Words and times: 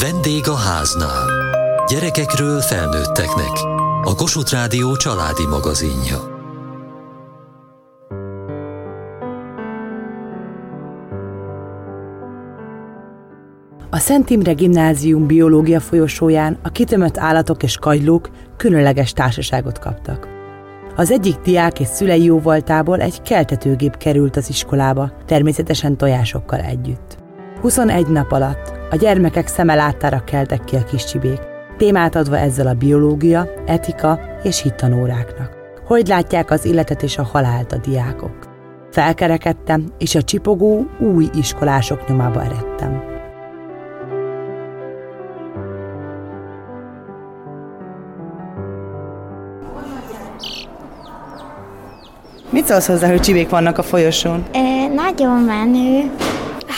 Vendég 0.00 0.48
a 0.48 0.54
háznál. 0.54 1.26
Gyerekekről 1.88 2.60
felnőtteknek. 2.60 3.58
A 4.02 4.14
Kossuth 4.14 4.52
Rádió 4.52 4.96
családi 4.96 5.46
magazinja. 5.46 6.18
A 13.90 13.98
Szent 13.98 14.30
Imre 14.30 14.52
Gimnázium 14.52 15.26
biológia 15.26 15.80
folyosóján 15.80 16.58
a 16.62 16.68
kitömött 16.68 17.18
állatok 17.18 17.62
és 17.62 17.76
kagylók 17.76 18.30
különleges 18.56 19.12
társaságot 19.12 19.78
kaptak. 19.78 20.28
Az 20.96 21.10
egyik 21.10 21.36
diák 21.36 21.80
és 21.80 21.88
szülei 21.88 22.24
jóvoltából 22.24 23.00
egy 23.00 23.22
keltetőgép 23.22 23.96
került 23.96 24.36
az 24.36 24.48
iskolába, 24.48 25.12
természetesen 25.26 25.96
tojásokkal 25.96 26.60
együtt. 26.60 27.16
21 27.60 28.06
nap 28.06 28.32
alatt 28.32 28.83
a 28.94 28.96
gyermekek 28.96 29.46
szeme 29.46 29.74
láttára 29.74 30.24
keltek 30.24 30.64
ki 30.64 30.76
a 30.76 30.84
kis 30.84 31.04
csibék, 31.04 31.38
témát 31.76 32.14
adva 32.14 32.38
ezzel 32.38 32.66
a 32.66 32.74
biológia, 32.74 33.48
etika 33.66 34.20
és 34.42 34.62
hittanóráknak. 34.62 35.56
Hogy 35.86 36.06
látják 36.06 36.50
az 36.50 36.64
életet 36.64 37.02
és 37.02 37.18
a 37.18 37.22
halált 37.22 37.72
a 37.72 37.76
diákok? 37.76 38.36
Felkerekedtem, 38.90 39.86
és 39.98 40.14
a 40.14 40.22
csipogó 40.22 40.86
új 40.98 41.28
iskolások 41.38 42.08
nyomába 42.08 42.42
eredtem. 42.42 43.02
Mit 52.50 52.66
szólsz 52.66 52.86
hozzá, 52.86 53.08
hogy 53.08 53.20
csibék 53.20 53.48
vannak 53.48 53.78
a 53.78 53.82
folyosón? 53.82 54.44
E, 54.52 54.86
nagyon 54.94 55.40
menő. 55.42 56.10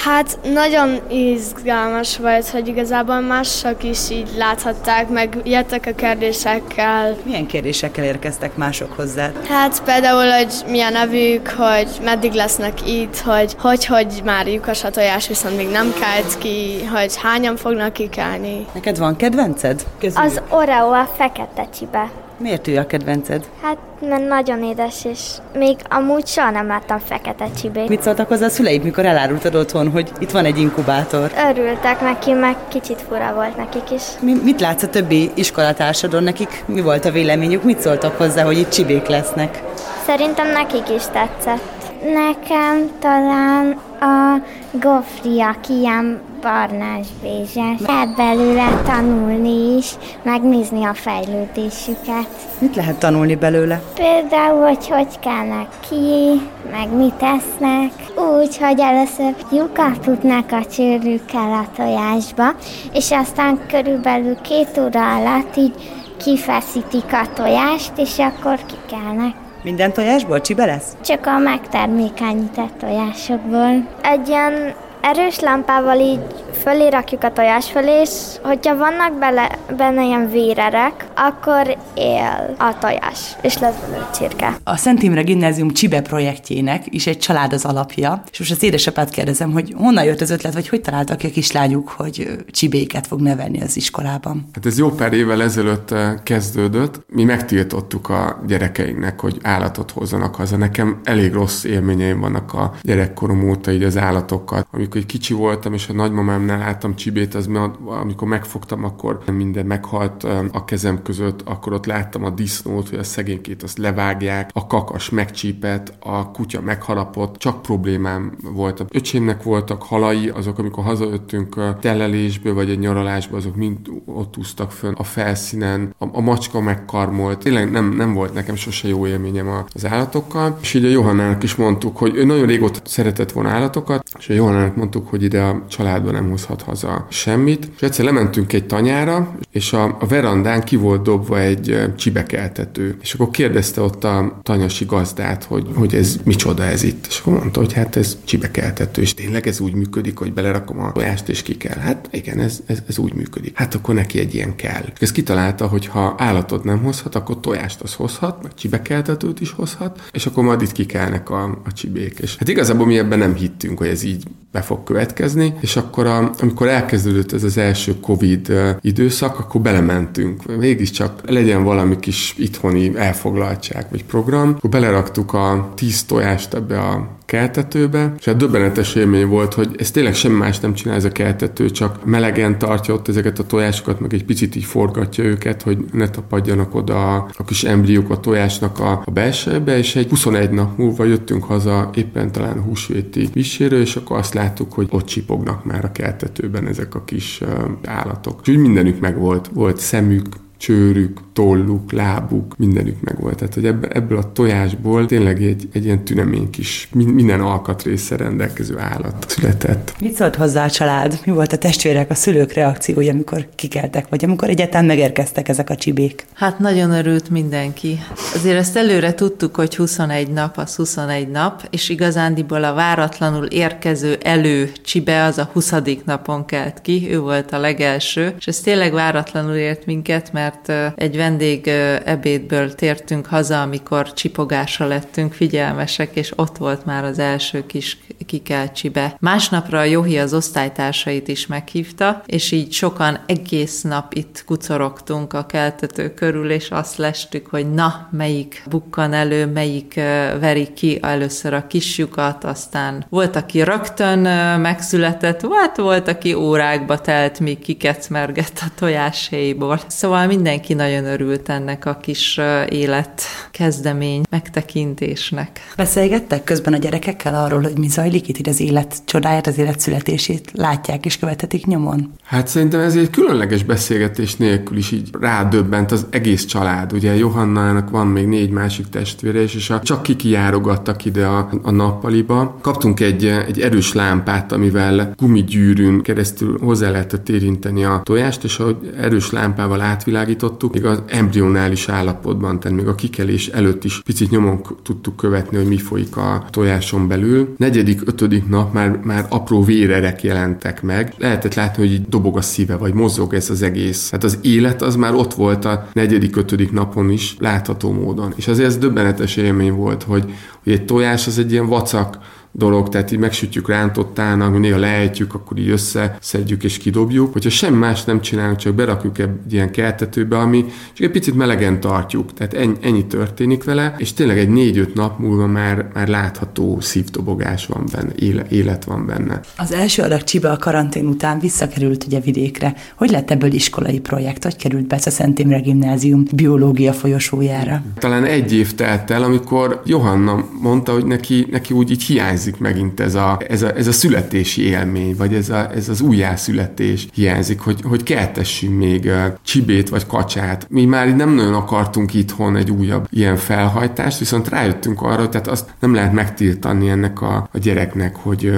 Hát 0.06 0.38
nagyon 0.52 1.00
izgalmas 1.10 2.18
volt, 2.18 2.48
hogy 2.48 2.68
igazából 2.68 3.20
mások 3.20 3.84
is 3.84 4.10
így 4.10 4.30
láthatták, 4.36 5.08
meg 5.08 5.36
jöttek 5.44 5.86
a 5.86 5.94
kérdésekkel. 5.94 7.16
Milyen 7.22 7.46
kérdésekkel 7.46 8.04
érkeztek 8.04 8.56
mások 8.56 8.92
hozzá? 8.92 9.30
Hát 9.48 9.82
például, 9.82 10.30
hogy 10.30 10.54
mi 10.68 10.80
a 10.80 10.90
nevük, 10.90 11.48
hogy 11.48 11.88
meddig 12.04 12.32
lesznek 12.32 12.88
itt, 12.88 13.18
hogy 13.18 13.54
hogy, 13.58 13.86
hogy 13.86 14.22
már 14.24 14.46
lyukas 14.46 14.84
a 14.84 14.90
tojás, 14.90 15.28
viszont 15.28 15.56
még 15.56 15.68
nem 15.68 15.92
kelt 16.00 16.38
ki, 16.38 16.84
hogy 16.84 17.16
hányan 17.16 17.56
fognak 17.56 17.92
kikelni. 17.92 18.66
Neked 18.74 18.98
van 18.98 19.16
kedvenced? 19.16 19.86
Közül. 19.98 20.22
Az 20.22 20.40
Oreo 20.48 20.90
a 20.90 21.10
fekete 21.16 21.68
csibe. 21.78 22.10
Miért 22.38 22.68
ő 22.68 22.78
a 22.78 22.86
kedvenced? 22.86 23.44
Hát, 23.62 23.76
mert 24.00 24.28
nagyon 24.28 24.62
édes, 24.62 25.04
és 25.04 25.20
még 25.54 25.76
amúgy 25.88 26.26
soha 26.26 26.50
nem 26.50 26.66
láttam 26.66 26.98
fekete 26.98 27.46
csibét. 27.60 27.88
Mit 27.88 28.02
szóltak 28.02 28.28
hozzá 28.28 28.46
a 28.46 28.48
szüleid, 28.48 28.82
mikor 28.82 29.04
elárultad 29.04 29.54
otthon, 29.54 29.90
hogy 29.90 30.10
itt 30.18 30.30
van 30.30 30.44
egy 30.44 30.58
inkubátor? 30.58 31.32
Örültek 31.50 32.00
neki, 32.00 32.32
meg 32.32 32.56
kicsit 32.68 33.02
fura 33.08 33.34
volt 33.34 33.56
nekik 33.56 33.90
is. 33.90 34.02
Mi, 34.20 34.32
mit 34.42 34.60
látsz 34.60 34.82
a 34.82 34.88
többi 34.88 35.30
iskolatársadon 35.34 36.22
nekik? 36.22 36.64
Mi 36.66 36.80
volt 36.80 37.04
a 37.04 37.10
véleményük? 37.10 37.62
Mit 37.62 37.80
szóltak 37.80 38.16
hozzá, 38.18 38.44
hogy 38.44 38.58
itt 38.58 38.68
csibék 38.70 39.06
lesznek? 39.06 39.62
Szerintem 40.06 40.52
nekik 40.52 40.90
is 40.96 41.02
tetszett. 41.12 41.74
Nekem 42.14 42.90
talán 43.00 43.78
a 44.00 44.42
gofri, 44.72 45.40
aki 45.40 45.78
ilyen 45.78 46.20
barnás 46.46 47.06
bézses. 47.22 47.80
Lehet 47.86 48.16
belőle 48.16 48.82
tanulni 48.84 49.76
is, 49.76 49.92
megnézni 50.22 50.84
a 50.84 50.94
fejlődésüket. 50.94 52.28
Mit 52.58 52.76
lehet 52.76 52.98
tanulni 52.98 53.34
belőle? 53.34 53.82
Például, 53.94 54.60
hogy 54.60 54.88
hogy 54.88 55.18
kelnek 55.18 55.68
ki, 55.88 56.40
meg 56.70 56.96
mit 56.96 57.22
esznek. 57.22 57.90
Úgy, 58.38 58.56
hogy 58.58 58.80
először 58.80 59.34
lyukat 59.50 60.00
tudnak 60.00 60.52
a 60.52 60.64
csőrükkel 60.64 61.52
a 61.52 61.66
tojásba, 61.76 62.44
és 62.92 63.10
aztán 63.10 63.60
körülbelül 63.68 64.40
két 64.40 64.78
óra 64.78 65.14
alatt 65.14 65.56
így 65.56 65.74
kifeszítik 66.16 67.12
a 67.12 67.32
tojást, 67.34 67.92
és 67.96 68.18
akkor 68.18 68.58
kikelnek. 68.66 69.34
Minden 69.62 69.92
tojásból 69.92 70.40
csibe 70.40 70.64
lesz? 70.64 70.96
Csak 71.04 71.26
a 71.26 71.38
megtermékenyített 71.38 72.78
tojásokból. 72.78 73.88
Egy 74.02 74.28
ilyen 74.28 74.74
erős 75.06 75.40
lámpával 75.40 76.00
így 76.00 76.20
fölé 76.62 76.88
rakjuk 76.88 77.24
a 77.24 77.32
tojás 77.32 77.70
fölé, 77.70 78.00
és 78.00 78.10
hogyha 78.42 78.76
vannak 78.76 79.18
bele, 79.18 79.58
benne 79.76 80.04
ilyen 80.04 80.30
vérerek, 80.30 81.06
akkor 81.14 81.76
él 81.94 82.54
a 82.58 82.78
tojás, 82.78 83.36
és 83.42 83.58
lesz 83.58 83.74
belőle 83.80 84.10
csirke. 84.14 84.56
A 84.64 84.76
Szent 84.76 85.02
Imre 85.02 85.22
Gimnázium 85.22 85.70
Csibe 85.70 86.00
projektjének 86.00 86.84
is 86.88 87.06
egy 87.06 87.18
család 87.18 87.52
az 87.52 87.64
alapja, 87.64 88.22
és 88.32 88.38
most 88.38 88.50
az 88.50 88.62
édesapát 88.62 89.10
kérdezem, 89.10 89.52
hogy 89.52 89.74
honnan 89.76 90.04
jött 90.04 90.20
az 90.20 90.30
ötlet, 90.30 90.54
vagy 90.54 90.68
hogy 90.68 90.80
találtak 90.80 91.18
ki 91.18 91.26
a 91.26 91.30
kislányuk, 91.30 91.88
hogy 91.88 92.28
csibéket 92.50 93.06
fog 93.06 93.20
nevelni 93.20 93.60
az 93.62 93.76
iskolában? 93.76 94.48
Hát 94.52 94.66
ez 94.66 94.78
jó 94.78 94.90
pár 94.90 95.12
évvel 95.12 95.42
ezelőtt 95.42 95.94
kezdődött. 96.22 97.04
Mi 97.08 97.24
megtiltottuk 97.24 98.08
a 98.08 98.42
gyerekeinknek, 98.46 99.20
hogy 99.20 99.38
állatot 99.42 99.90
hozzanak 99.90 100.34
haza. 100.34 100.56
Nekem 100.56 101.00
elég 101.04 101.32
rossz 101.32 101.64
élményeim 101.64 102.20
vannak 102.20 102.54
a 102.54 102.72
gyerekkorom 102.82 103.48
óta 103.48 103.72
így 103.72 103.82
az 103.82 103.96
állatokkal. 103.96 104.66
Amikor 104.70 104.95
egy 104.96 105.06
kicsi 105.06 105.34
voltam, 105.34 105.72
és 105.72 105.88
a 105.88 105.92
nagymamámnál 105.92 106.58
láttam 106.58 106.94
csibét, 106.96 107.34
az 107.34 107.50
amikor 107.84 108.28
megfogtam, 108.28 108.84
akkor 108.84 109.18
minden 109.32 109.66
meghalt 109.66 110.24
a 110.52 110.64
kezem 110.64 111.02
között, 111.02 111.42
akkor 111.44 111.72
ott 111.72 111.86
láttam 111.86 112.24
a 112.24 112.30
disznót, 112.30 112.88
hogy 112.88 112.98
a 112.98 113.02
szegénykét 113.02 113.62
azt 113.62 113.78
levágják, 113.78 114.50
a 114.52 114.66
kakas 114.66 115.10
megcsípett, 115.10 115.92
a 116.00 116.30
kutya 116.30 116.60
megharapott, 116.60 117.36
csak 117.36 117.62
problémám 117.62 118.32
volt. 118.52 118.84
Öcsémnek 118.90 119.42
voltak 119.42 119.82
halai, 119.82 120.28
azok, 120.28 120.58
amikor 120.58 120.84
hazajöttünk 120.84 121.56
a 121.56 121.76
telelésből, 121.80 122.54
vagy 122.54 122.70
egy 122.70 122.78
nyaralásba, 122.78 123.36
azok 123.36 123.56
mind 123.56 123.78
ott 124.06 124.36
úsztak 124.36 124.70
fönn 124.70 124.92
a 124.96 125.02
felszínen, 125.02 125.94
a, 125.98 126.06
a 126.12 126.20
macska 126.20 126.60
megkarmolt. 126.60 127.38
Tényleg 127.38 127.70
nem, 127.70 127.94
nem 127.96 128.14
volt 128.14 128.34
nekem 128.34 128.54
sose 128.54 128.88
jó 128.88 129.06
élményem 129.06 129.64
az 129.74 129.86
állatokkal. 129.86 130.58
És 130.60 130.74
így 130.74 130.84
a 130.84 130.88
Johannának 130.88 131.42
is 131.42 131.54
mondtuk, 131.54 131.96
hogy 131.96 132.16
ő 132.16 132.24
nagyon 132.24 132.46
régóta 132.46 132.80
szeretett 132.84 133.32
volna 133.32 133.48
állatokat, 133.48 134.08
és 134.18 134.28
a 134.28 134.32
Johannának 134.32 134.76
mondtuk, 134.76 134.85
hogy 134.94 135.22
ide 135.22 135.42
a 135.42 135.64
családban 135.68 136.12
nem 136.12 136.28
hoz 136.30 136.44
hozhat 136.46 136.62
haza 136.62 137.06
semmit. 137.10 137.70
És 137.74 137.82
egyszer 137.82 138.04
lementünk 138.04 138.52
egy 138.52 138.66
tanyára, 138.66 139.34
és 139.50 139.72
a, 139.72 139.96
a 140.00 140.06
verandán 140.06 140.62
ki 140.62 140.76
volt 140.76 141.02
dobva 141.02 141.40
egy 141.40 141.92
csibekeltető. 141.96 142.96
És 143.02 143.14
akkor 143.14 143.30
kérdezte 143.30 143.80
ott 143.80 144.04
a 144.04 144.40
tanyasi 144.42 144.84
gazdát, 144.84 145.44
hogy, 145.44 145.66
hogy 145.74 145.94
ez 145.94 146.16
micsoda 146.24 146.62
ez 146.62 146.82
itt. 146.82 147.06
És 147.08 147.20
akkor 147.20 147.32
mondta, 147.32 147.60
hogy 147.60 147.72
hát 147.72 147.96
ez 147.96 148.18
csibekeltető, 148.24 149.02
és 149.02 149.14
tényleg 149.14 149.46
ez 149.46 149.60
úgy 149.60 149.74
működik, 149.74 150.18
hogy 150.18 150.32
belerakom 150.32 150.80
a 150.80 150.92
tojást, 150.92 151.28
és 151.28 151.42
ki 151.42 151.56
kell. 151.56 151.78
Hát 151.78 152.08
igen, 152.12 152.38
ez, 152.38 152.60
ez, 152.66 152.78
ez 152.88 152.98
úgy 152.98 153.14
működik. 153.14 153.56
Hát 153.56 153.74
akkor 153.74 153.94
neki 153.94 154.18
egy 154.18 154.34
ilyen 154.34 154.56
kell. 154.56 154.84
És 154.94 155.00
ezt 155.00 155.12
kitalálta, 155.12 155.66
hogy 155.66 155.86
ha 155.86 156.14
állatot 156.18 156.64
nem 156.64 156.82
hozhat, 156.82 157.14
akkor 157.14 157.40
tojást 157.40 157.80
az 157.80 157.94
hozhat, 157.94 158.42
meg 158.42 158.54
csibekeltetőt 158.54 159.40
is 159.40 159.50
hozhat, 159.50 160.02
és 160.12 160.26
akkor 160.26 160.44
majd 160.44 160.62
itt 160.62 160.72
kikelnek 160.72 161.30
a, 161.30 161.44
a 161.64 161.72
csibék. 161.72 162.18
És 162.18 162.36
hát 162.36 162.48
igazából 162.48 162.86
mi 162.86 162.98
ebben 162.98 163.18
nem 163.18 163.34
hittünk, 163.34 163.78
hogy 163.78 163.88
ez 163.88 164.02
így 164.02 164.24
be 164.56 164.62
fog 164.66 164.82
következni, 164.84 165.54
és 165.60 165.76
akkor 165.76 166.06
a, 166.06 166.30
amikor 166.40 166.68
elkezdődött 166.68 167.32
ez 167.32 167.44
az 167.44 167.58
első 167.58 168.00
Covid 168.00 168.52
időszak, 168.80 169.38
akkor 169.38 169.60
belementünk. 169.60 170.56
Mégiscsak 170.58 171.20
legyen 171.30 171.64
valami 171.64 171.98
kis 172.00 172.34
itthoni 172.38 172.96
elfoglaltság 172.96 173.86
vagy 173.90 174.04
program. 174.04 174.54
Akkor 174.56 174.70
beleraktuk 174.70 175.32
a 175.32 175.72
tíz 175.74 176.04
tojást 176.04 176.54
ebbe 176.54 176.78
a 176.78 177.15
keltetőbe, 177.26 178.14
és 178.18 178.24
hát 178.24 178.36
döbbenetes 178.36 178.94
élmény 178.94 179.26
volt, 179.26 179.54
hogy 179.54 179.74
ez 179.78 179.90
tényleg 179.90 180.14
semmi 180.14 180.36
más 180.36 180.60
nem 180.60 180.74
csinál 180.74 180.96
ez 180.96 181.04
a 181.04 181.12
keltető, 181.12 181.70
csak 181.70 182.04
melegen 182.04 182.58
tartja 182.58 182.94
ott 182.94 183.08
ezeket 183.08 183.38
a 183.38 183.46
tojásokat, 183.46 184.00
meg 184.00 184.14
egy 184.14 184.24
picit 184.24 184.56
így 184.56 184.64
forgatja 184.64 185.24
őket, 185.24 185.62
hogy 185.62 185.78
ne 185.92 186.08
tapadjanak 186.08 186.74
oda 186.74 187.14
a, 187.14 187.44
kis 187.46 187.64
embriók 187.64 188.10
a 188.10 188.20
tojásnak 188.20 188.78
a, 188.78 189.02
a 189.04 189.10
belsejébe, 189.10 189.78
és 189.78 189.96
egy 189.96 190.08
21 190.08 190.50
nap 190.50 190.78
múlva 190.78 191.04
jöttünk 191.04 191.44
haza 191.44 191.90
éppen 191.94 192.32
talán 192.32 192.62
húsvéti 192.62 193.28
visséről, 193.32 193.80
és 193.80 193.96
akkor 193.96 194.18
azt 194.18 194.34
láttuk, 194.34 194.72
hogy 194.72 194.86
ott 194.90 195.06
csipognak 195.06 195.64
már 195.64 195.84
a 195.84 195.92
keltetőben 195.92 196.66
ezek 196.66 196.94
a 196.94 197.04
kis 197.04 197.40
állatok. 197.84 198.38
Úgyhogy 198.38 198.58
mindenük 198.58 199.00
meg 199.00 199.18
volt. 199.18 199.50
Volt 199.52 199.78
szemük, 199.78 200.26
csőrük, 200.56 201.20
tolluk, 201.32 201.92
lábuk, 201.92 202.56
mindenük 202.56 203.00
meg 203.00 203.20
volt. 203.20 203.36
Tehát, 203.36 203.54
hogy 203.54 203.66
ebből, 203.66 203.90
ebből 203.90 204.18
a 204.18 204.32
tojásból 204.32 205.06
tényleg 205.06 205.42
egy, 205.42 205.68
egy 205.72 205.84
ilyen 205.84 206.04
tünemény 206.04 206.50
kis, 206.50 206.88
minden 206.92 207.40
alkatrészre 207.40 208.16
rendelkező 208.16 208.78
állat 208.78 209.24
született. 209.28 209.94
Mit 210.00 210.14
szólt 210.14 210.36
hozzá 210.36 210.64
a 210.64 210.70
család? 210.70 211.20
Mi 211.24 211.32
volt 211.32 211.52
a 211.52 211.58
testvérek, 211.58 212.10
a 212.10 212.14
szülők 212.14 212.52
reakciója, 212.52 213.12
amikor 213.12 213.48
kikeltek, 213.54 214.08
vagy 214.08 214.24
amikor 214.24 214.48
egyáltalán 214.48 214.84
megérkeztek 214.84 215.48
ezek 215.48 215.70
a 215.70 215.76
csibék? 215.76 216.26
Hát 216.34 216.58
nagyon 216.58 216.90
örült 216.90 217.30
mindenki. 217.30 217.98
Azért 218.34 218.56
ezt 218.56 218.76
előre 218.76 219.14
tudtuk, 219.14 219.54
hogy 219.54 219.76
21 219.76 220.30
nap 220.30 220.58
az 220.58 220.76
21 220.76 221.28
nap, 221.28 221.66
és 221.70 221.88
igazándiból 221.88 222.64
a 222.64 222.74
váratlanul 222.74 223.44
érkező 223.44 224.18
elő 224.22 224.72
csibe 224.84 225.24
az 225.24 225.38
a 225.38 225.50
20. 225.52 225.74
napon 226.04 226.44
kelt 226.44 226.80
ki, 226.80 227.08
ő 227.10 227.20
volt 227.20 227.52
a 227.52 227.58
legelső, 227.58 228.34
és 228.38 228.46
ez 228.46 228.60
tényleg 228.60 228.92
váratlanul 228.92 229.54
ért 229.54 229.86
minket, 229.86 230.32
mert 230.32 230.45
mert 230.46 230.98
egy 230.98 231.16
vendég 231.16 231.68
ebédből 232.04 232.74
tértünk 232.74 233.26
haza, 233.26 233.62
amikor 233.62 234.12
csipogásra 234.12 234.86
lettünk 234.86 235.32
figyelmesek, 235.32 236.16
és 236.16 236.32
ott 236.36 236.56
volt 236.56 236.84
már 236.84 237.04
az 237.04 237.18
első 237.18 237.66
kis 237.66 237.98
kikelcsibe. 238.26 239.16
Másnapra 239.20 239.78
a 239.78 239.84
Johi 239.84 240.18
az 240.18 240.34
osztálytársait 240.34 241.28
is 241.28 241.46
meghívta, 241.46 242.22
és 242.26 242.52
így 242.52 242.72
sokan 242.72 243.18
egész 243.26 243.82
nap 243.82 244.14
itt 244.14 244.42
kucorogtunk 244.46 245.32
a 245.32 245.46
keltető 245.46 246.14
körül, 246.14 246.50
és 246.50 246.70
azt 246.70 246.96
lestük, 246.96 247.46
hogy 247.46 247.70
na, 247.70 248.08
melyik 248.10 248.62
bukkan 248.70 249.12
elő, 249.12 249.46
melyik 249.46 249.94
veri 250.40 250.72
ki 250.72 250.98
először 251.02 251.54
a 251.54 251.66
kisjukat, 251.66 252.44
aztán 252.44 253.04
volt, 253.08 253.36
aki 253.36 253.62
rögtön 253.62 254.18
megszületett, 254.60 255.46
hát 255.50 255.76
volt, 255.76 256.08
aki 256.08 256.34
órákba 256.34 257.00
telt, 257.00 257.40
míg 257.40 257.58
kikecmergett 257.58 258.58
a 258.60 258.70
tojáshéjból. 258.78 259.80
Szóval 259.86 260.26
mindenki 260.36 260.74
nagyon 260.74 261.04
örült 261.04 261.48
ennek 261.48 261.84
a 261.86 261.96
kis 262.02 262.40
élet 262.68 263.22
kezdemény 263.50 264.22
megtekintésnek. 264.30 265.60
Beszélgettek 265.76 266.44
közben 266.44 266.72
a 266.72 266.76
gyerekekkel 266.76 267.34
arról, 267.34 267.62
hogy 267.62 267.78
mi 267.78 267.88
zajlik 267.88 268.28
itt, 268.28 268.46
az 268.46 268.60
élet 268.60 268.96
csodáját, 269.04 269.46
az 269.46 269.58
élet 269.58 269.80
születését 269.80 270.50
látják 270.54 271.04
és 271.04 271.18
követetik 271.18 271.66
nyomon? 271.66 272.12
Hát 272.24 272.48
szerintem 272.48 272.80
ez 272.80 272.96
egy 272.96 273.10
különleges 273.10 273.62
beszélgetés 273.62 274.36
nélkül 274.36 274.76
is 274.76 274.90
így 274.90 275.10
rádöbbent 275.20 275.92
az 275.92 276.06
egész 276.10 276.44
család. 276.44 276.92
Ugye 276.92 277.16
Johannának 277.16 277.90
van 277.90 278.06
még 278.06 278.26
négy 278.26 278.50
másik 278.50 278.88
testvére, 278.88 279.42
és 279.42 279.70
a 279.70 279.80
csak 279.80 280.02
kikijárogattak 280.02 281.04
ide 281.04 281.26
a, 281.26 281.48
a 281.62 281.70
nappaliba. 281.70 282.58
Kaptunk 282.60 283.00
egy, 283.00 283.24
egy 283.24 283.60
erős 283.60 283.92
lámpát, 283.92 284.52
amivel 284.52 285.14
gumigyűrűn 285.16 286.02
keresztül 286.02 286.58
hozzá 286.60 286.90
lehetett 286.90 287.28
érinteni 287.28 287.84
a 287.84 288.00
tojást, 288.04 288.44
és 288.44 288.58
ahogy 288.58 288.76
erős 289.00 289.30
lámpával 289.30 289.80
átvilágítottuk, 290.26 290.72
még 290.72 290.84
az 290.84 291.02
embrionális 291.06 291.88
állapotban, 291.88 292.60
tehát 292.60 292.76
még 292.76 292.86
a 292.86 292.94
kikelés 292.94 293.48
előtt 293.48 293.84
is 293.84 294.02
picit 294.02 294.30
nyomon 294.30 294.60
tudtuk 294.82 295.16
követni, 295.16 295.56
hogy 295.56 295.66
mi 295.66 295.78
folyik 295.78 296.16
a 296.16 296.44
tojáson 296.50 297.08
belül. 297.08 297.54
Negyedik, 297.56 298.00
ötödik 298.04 298.48
nap 298.48 298.72
már, 298.72 299.00
már 299.02 299.26
apró 299.28 299.62
vérerek 299.64 300.22
jelentek 300.22 300.82
meg. 300.82 301.14
Lehetett 301.18 301.54
látni, 301.54 301.82
hogy 301.82 301.92
így 301.92 302.08
dobog 302.08 302.36
a 302.36 302.40
szíve, 302.40 302.76
vagy 302.76 302.94
mozog 302.94 303.34
ez 303.34 303.50
az 303.50 303.62
egész. 303.62 304.10
Hát 304.10 304.24
az 304.24 304.38
élet 304.42 304.82
az 304.82 304.96
már 304.96 305.14
ott 305.14 305.34
volt 305.34 305.64
a 305.64 305.88
negyedik, 305.92 306.36
ötödik 306.36 306.72
napon 306.72 307.10
is 307.10 307.36
látható 307.38 307.92
módon. 307.92 308.32
És 308.36 308.48
azért 308.48 308.68
ez 308.68 308.78
döbbenetes 308.78 309.36
élmény 309.36 309.72
volt, 309.72 310.02
hogy, 310.02 310.24
hogy 310.64 310.72
egy 310.72 310.84
tojás 310.84 311.26
az 311.26 311.38
egy 311.38 311.52
ilyen 311.52 311.66
vacak 311.66 312.18
dolog, 312.56 312.88
tehát 312.88 313.12
így 313.12 313.18
megsütjük 313.18 313.68
rántottának, 313.68 314.58
néha 314.58 314.78
lejtjük, 314.78 315.34
akkor 315.34 315.58
így 315.58 315.68
összeszedjük 315.68 316.64
és 316.64 316.78
kidobjuk. 316.78 317.32
Hogyha 317.32 317.50
semmi 317.50 317.76
más 317.76 318.04
nem 318.04 318.20
csinálunk, 318.20 318.56
csak 318.56 318.74
berakjuk 318.74 319.18
egy 319.18 319.28
ilyen 319.50 319.70
keltetőbe, 319.70 320.38
ami 320.38 320.64
csak 320.92 321.06
egy 321.06 321.12
picit 321.12 321.34
melegen 321.34 321.80
tartjuk. 321.80 322.32
Tehát 322.34 322.54
ennyi, 322.54 322.74
ennyi 322.80 323.06
történik 323.06 323.64
vele, 323.64 323.94
és 323.98 324.12
tényleg 324.12 324.38
egy 324.38 324.48
négy-öt 324.48 324.94
nap 324.94 325.18
múlva 325.18 325.46
már, 325.46 325.88
már 325.94 326.08
látható 326.08 326.80
szívdobogás 326.80 327.66
van 327.66 327.84
benne, 327.92 328.12
éle, 328.18 328.46
élet 328.50 328.84
van 328.84 329.06
benne. 329.06 329.40
Az 329.56 329.72
első 329.72 330.02
adag 330.02 330.24
Csiba 330.24 330.50
a 330.50 330.56
karantén 330.56 331.06
után 331.06 331.38
visszakerült 331.38 332.04
ugye 332.04 332.20
vidékre. 332.20 332.74
Hogy 332.94 333.10
lett 333.10 333.30
ebből 333.30 333.52
iskolai 333.52 334.00
projekt? 334.00 334.42
Hogy 334.42 334.56
került 334.56 334.86
be 334.86 334.98
a 335.04 335.10
Szent 335.10 335.38
Imre 335.38 335.60
Gimnázium 335.60 336.24
biológia 336.34 336.92
folyosójára? 336.92 337.82
Talán 337.98 338.24
egy 338.24 338.52
év 338.52 338.74
telt 338.74 339.10
el, 339.10 339.22
amikor 339.22 339.82
Johanna 339.84 340.48
mondta, 340.60 340.92
hogy 340.92 341.06
neki, 341.06 341.46
neki 341.50 341.74
úgy 341.74 341.90
így 341.90 342.02
hiányzik 342.02 342.45
hiányzik 342.46 342.60
megint 342.60 343.00
ez 343.00 343.14
a, 343.14 343.38
ez 343.48 343.62
a, 343.62 343.76
ez 343.76 343.86
a 343.86 343.92
születési 343.92 344.62
élmény, 344.62 345.14
vagy 345.16 345.34
ez, 345.34 345.50
a, 345.50 345.70
ez 345.74 345.88
az 345.88 346.00
újjászületés 346.00 347.08
hiányzik, 347.14 347.60
hogy, 347.60 347.80
hogy 347.82 348.02
keltessünk 348.02 348.78
még 348.78 349.10
csibét 349.42 349.88
vagy 349.88 350.06
kacsát. 350.06 350.66
Mi 350.68 350.84
már 350.84 351.16
nem 351.16 351.34
nagyon 351.34 351.54
akartunk 351.54 352.14
itthon 352.14 352.56
egy 352.56 352.70
újabb 352.70 353.06
ilyen 353.10 353.36
felhajtást, 353.36 354.18
viszont 354.18 354.48
rájöttünk 354.48 355.02
arra, 355.02 355.28
tehát 355.28 355.46
azt 355.46 355.74
nem 355.80 355.94
lehet 355.94 356.12
megtiltani 356.12 356.88
ennek 356.88 357.20
a, 357.20 357.48
a 357.52 357.58
gyereknek, 357.58 358.16
hogy, 358.16 358.52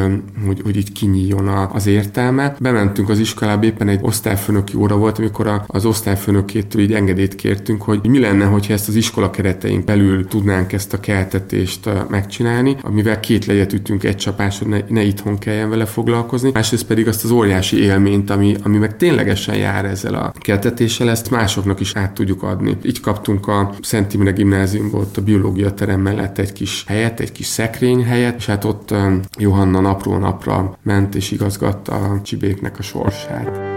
hogy, 0.47 0.61
hogy 0.65 0.77
így 0.77 0.93
kinyíljon 0.93 1.49
az 1.49 1.87
értelme. 1.87 2.57
Bementünk 2.61 3.09
az 3.09 3.19
iskolába, 3.19 3.65
éppen 3.65 3.89
egy 3.89 4.01
osztályfőnöki 4.03 4.77
óra 4.77 4.97
volt, 4.97 5.19
amikor 5.19 5.47
a, 5.47 5.65
az 5.67 5.85
osztályfőnökétől 5.85 6.83
így 6.83 6.93
engedélyt 6.93 7.35
kértünk, 7.35 7.83
hogy 7.83 8.01
mi 8.09 8.19
lenne, 8.19 8.45
hogyha 8.45 8.73
ezt 8.73 8.89
az 8.89 8.95
iskola 8.95 9.31
kereteink 9.31 9.85
belül 9.85 10.27
tudnánk 10.27 10.73
ezt 10.73 10.93
a 10.93 11.01
keltetést 11.01 11.89
megcsinálni, 12.09 12.77
amivel 12.83 13.21
két 13.21 13.47
legyet 13.47 13.73
ütünk 13.79 14.05
egy 14.05 14.17
csapásra, 14.17 14.67
ne, 14.67 14.79
ne 14.89 15.03
itthon 15.03 15.39
kelljen 15.39 15.69
vele 15.69 15.85
foglalkozni. 15.85 16.51
Másrészt 16.55 16.87
pedig 16.87 17.09
azt 17.09 17.25
az 17.25 17.31
óriási 17.31 17.83
élményt, 17.83 18.31
ami, 18.31 18.57
ami 18.63 18.79
meg 18.79 18.97
ténylegesen 18.97 19.57
jár 19.57 19.85
ezzel 19.85 20.15
a 20.15 20.33
keltetéssel, 20.41 21.11
ezt 21.11 21.31
másoknak 21.31 21.81
is 21.81 21.97
át 21.97 22.13
tudjuk 22.13 22.43
adni. 22.43 22.77
Így 22.83 23.01
kaptunk 23.01 23.49
a 23.49 23.75
Szent 23.83 24.15
Imre 24.15 24.31
gimnáziumból 24.31 25.07
a 25.15 25.21
biológia 25.21 25.75
terem 25.75 26.01
mellett 26.01 26.39
egy 26.39 26.53
kis 26.53 26.85
helyet, 26.87 27.21
egy 27.21 27.33
kis 27.33 27.47
szekrény 27.47 28.05
helyet, 28.05 28.37
és 28.37 28.47
hát 28.47 28.65
ott 28.65 28.95
Johanna 29.39 29.81
napról 29.81 30.19
napra 30.19 30.79
ment 30.83 31.15
és 31.15 31.31
igazgatta 31.31 31.93
a 31.93 32.21
csibéknek 32.23 32.79
a 32.79 32.83
sorsát. 32.83 33.68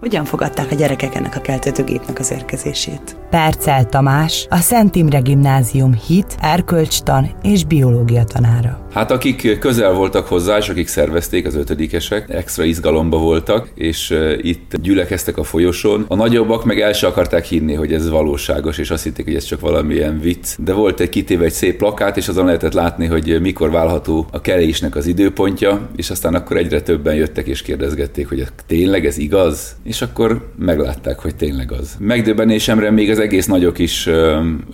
Hogyan 0.00 0.24
fogadták 0.24 0.70
a 0.70 0.74
gyerekek 0.74 1.14
ennek 1.14 1.36
a 1.36 1.40
keltetőgépnek 1.40 2.18
az 2.18 2.32
érkezését? 2.32 3.16
Percel 3.30 3.86
Tamás, 3.86 4.46
a 4.50 4.56
Szent 4.56 4.94
Imre 4.94 5.18
Gimnázium 5.18 5.94
hit, 6.06 6.36
erkölcstan 6.40 7.30
és 7.42 7.64
biológia 7.64 8.24
tanára. 8.24 8.86
Hát 8.92 9.10
akik 9.10 9.58
közel 9.58 9.92
voltak 9.92 10.26
hozzá, 10.26 10.56
és 10.56 10.68
akik 10.68 10.88
szervezték, 10.88 11.46
az 11.46 11.54
ötödikesek, 11.54 12.30
extra 12.30 12.64
izgalomba 12.64 13.18
voltak, 13.18 13.70
és 13.74 14.14
itt 14.40 14.76
gyülekeztek 14.76 15.36
a 15.36 15.42
folyosón. 15.42 16.04
A 16.08 16.14
nagyobbak 16.14 16.64
meg 16.64 16.80
el 16.80 16.92
se 16.92 17.06
akarták 17.06 17.44
hinni, 17.44 17.74
hogy 17.74 17.92
ez 17.92 18.08
valóságos, 18.08 18.78
és 18.78 18.90
azt 18.90 19.04
hitték, 19.04 19.24
hogy 19.24 19.34
ez 19.34 19.44
csak 19.44 19.60
valamilyen 19.60 20.20
vicc. 20.20 20.54
De 20.58 20.72
volt 20.72 21.00
egy 21.00 21.08
kitéve 21.08 21.44
egy 21.44 21.52
szép 21.52 21.76
plakát, 21.76 22.16
és 22.16 22.28
azon 22.28 22.44
lehetett 22.44 22.72
látni, 22.72 23.06
hogy 23.06 23.40
mikor 23.40 23.70
válható 23.70 24.26
a 24.30 24.40
kelésnek 24.40 24.96
az 24.96 25.06
időpontja, 25.06 25.88
és 25.96 26.10
aztán 26.10 26.34
akkor 26.34 26.56
egyre 26.56 26.80
többen 26.80 27.14
jöttek 27.14 27.46
és 27.46 27.62
kérdezgették, 27.62 28.28
hogy 28.28 28.46
tényleg 28.66 29.06
ez 29.06 29.18
igaz? 29.18 29.76
És 29.88 30.02
akkor 30.02 30.50
meglátták, 30.58 31.18
hogy 31.18 31.36
tényleg 31.36 31.72
az. 31.72 31.96
Megdöbbenésemre 31.98 32.90
még 32.90 33.10
az 33.10 33.18
egész 33.18 33.46
nagyok 33.46 33.78
is 33.78 34.08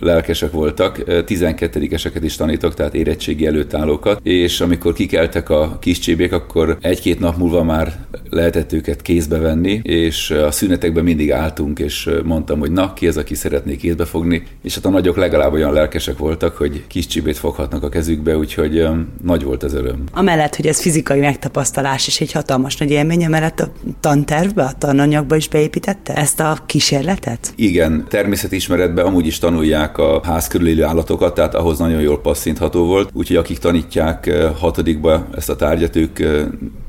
lelkesek 0.01 0.51
voltak, 0.51 1.03
12-eseket 1.07 2.21
is 2.23 2.37
tanítok, 2.37 2.75
tehát 2.75 2.95
érettségi 2.95 3.47
előtt 3.47 3.75
állókat, 3.75 4.21
és 4.23 4.61
amikor 4.61 4.93
kikeltek 4.93 5.51
a 5.51 5.79
kis 5.81 5.99
csébék, 5.99 6.33
akkor 6.33 6.77
egy-két 6.81 7.21
nap 7.21 7.37
múlva 7.37 7.63
már 7.63 7.97
lehetett 8.31 8.73
őket 8.73 9.03
kézbe 9.03 9.39
venni, 9.39 9.81
és 9.83 10.31
a 10.31 10.51
szünetekben 10.51 11.05
mindig 11.05 11.33
álltunk, 11.33 11.79
és 11.79 12.11
mondtam, 12.25 12.59
hogy 12.59 12.73
na, 12.73 12.93
ki 12.93 13.09
az, 13.09 13.17
aki 13.17 13.35
szeretné 13.35 13.77
kézbe 13.77 14.05
fogni, 14.05 14.43
és 14.63 14.75
hát 14.75 14.85
a 14.85 14.91
nagyok 14.91 15.17
legalább 15.17 15.53
olyan 15.53 15.73
lelkesek 15.73 16.19
voltak, 16.19 16.57
hogy 16.57 16.85
kis 16.87 17.07
csibét 17.07 17.37
foghatnak 17.37 17.83
a 17.83 17.89
kezükbe, 17.89 18.37
úgyhogy 18.37 18.87
nagy 19.23 19.43
volt 19.43 19.63
az 19.63 19.75
öröm. 19.75 20.05
Amellett, 20.13 20.57
hogy 20.57 20.67
ez 20.67 20.81
fizikai 20.81 21.21
megtapasztalás 21.21 22.07
és 22.07 22.21
egy 22.21 22.33
hatalmas 22.33 22.77
nagy 22.77 22.91
élmény, 22.91 23.25
amellett 23.25 23.61
a 23.61 23.73
tantervbe, 24.01 24.63
a 24.63 24.73
tananyagba 25.05 25.37
is 25.37 25.49
beépítette 25.49 26.15
ezt 26.15 26.41
a 26.41 26.59
kísérletet? 26.67 27.53
Igen, 27.57 28.07
természetismeretben 28.09 29.07
amúgy 29.07 29.27
is 29.27 29.39
tanulják 29.39 29.99
a 29.99 30.21
ház 30.25 30.49
körül 30.49 30.69
élő 30.69 30.85
állatokat, 30.85 31.35
tehát 31.35 31.55
ahhoz 31.55 31.79
nagyon 31.79 32.01
jól 32.01 32.21
passzintható 32.21 32.87
volt, 32.87 33.11
úgyhogy 33.13 33.37
akik 33.37 33.59
tanítják 33.59 34.31
tanítják 34.55 34.57
hatodikba 34.59 35.27
ezt 35.37 35.51
a 35.51 35.57
tárgyat, 35.57 35.97
ők 35.97 36.19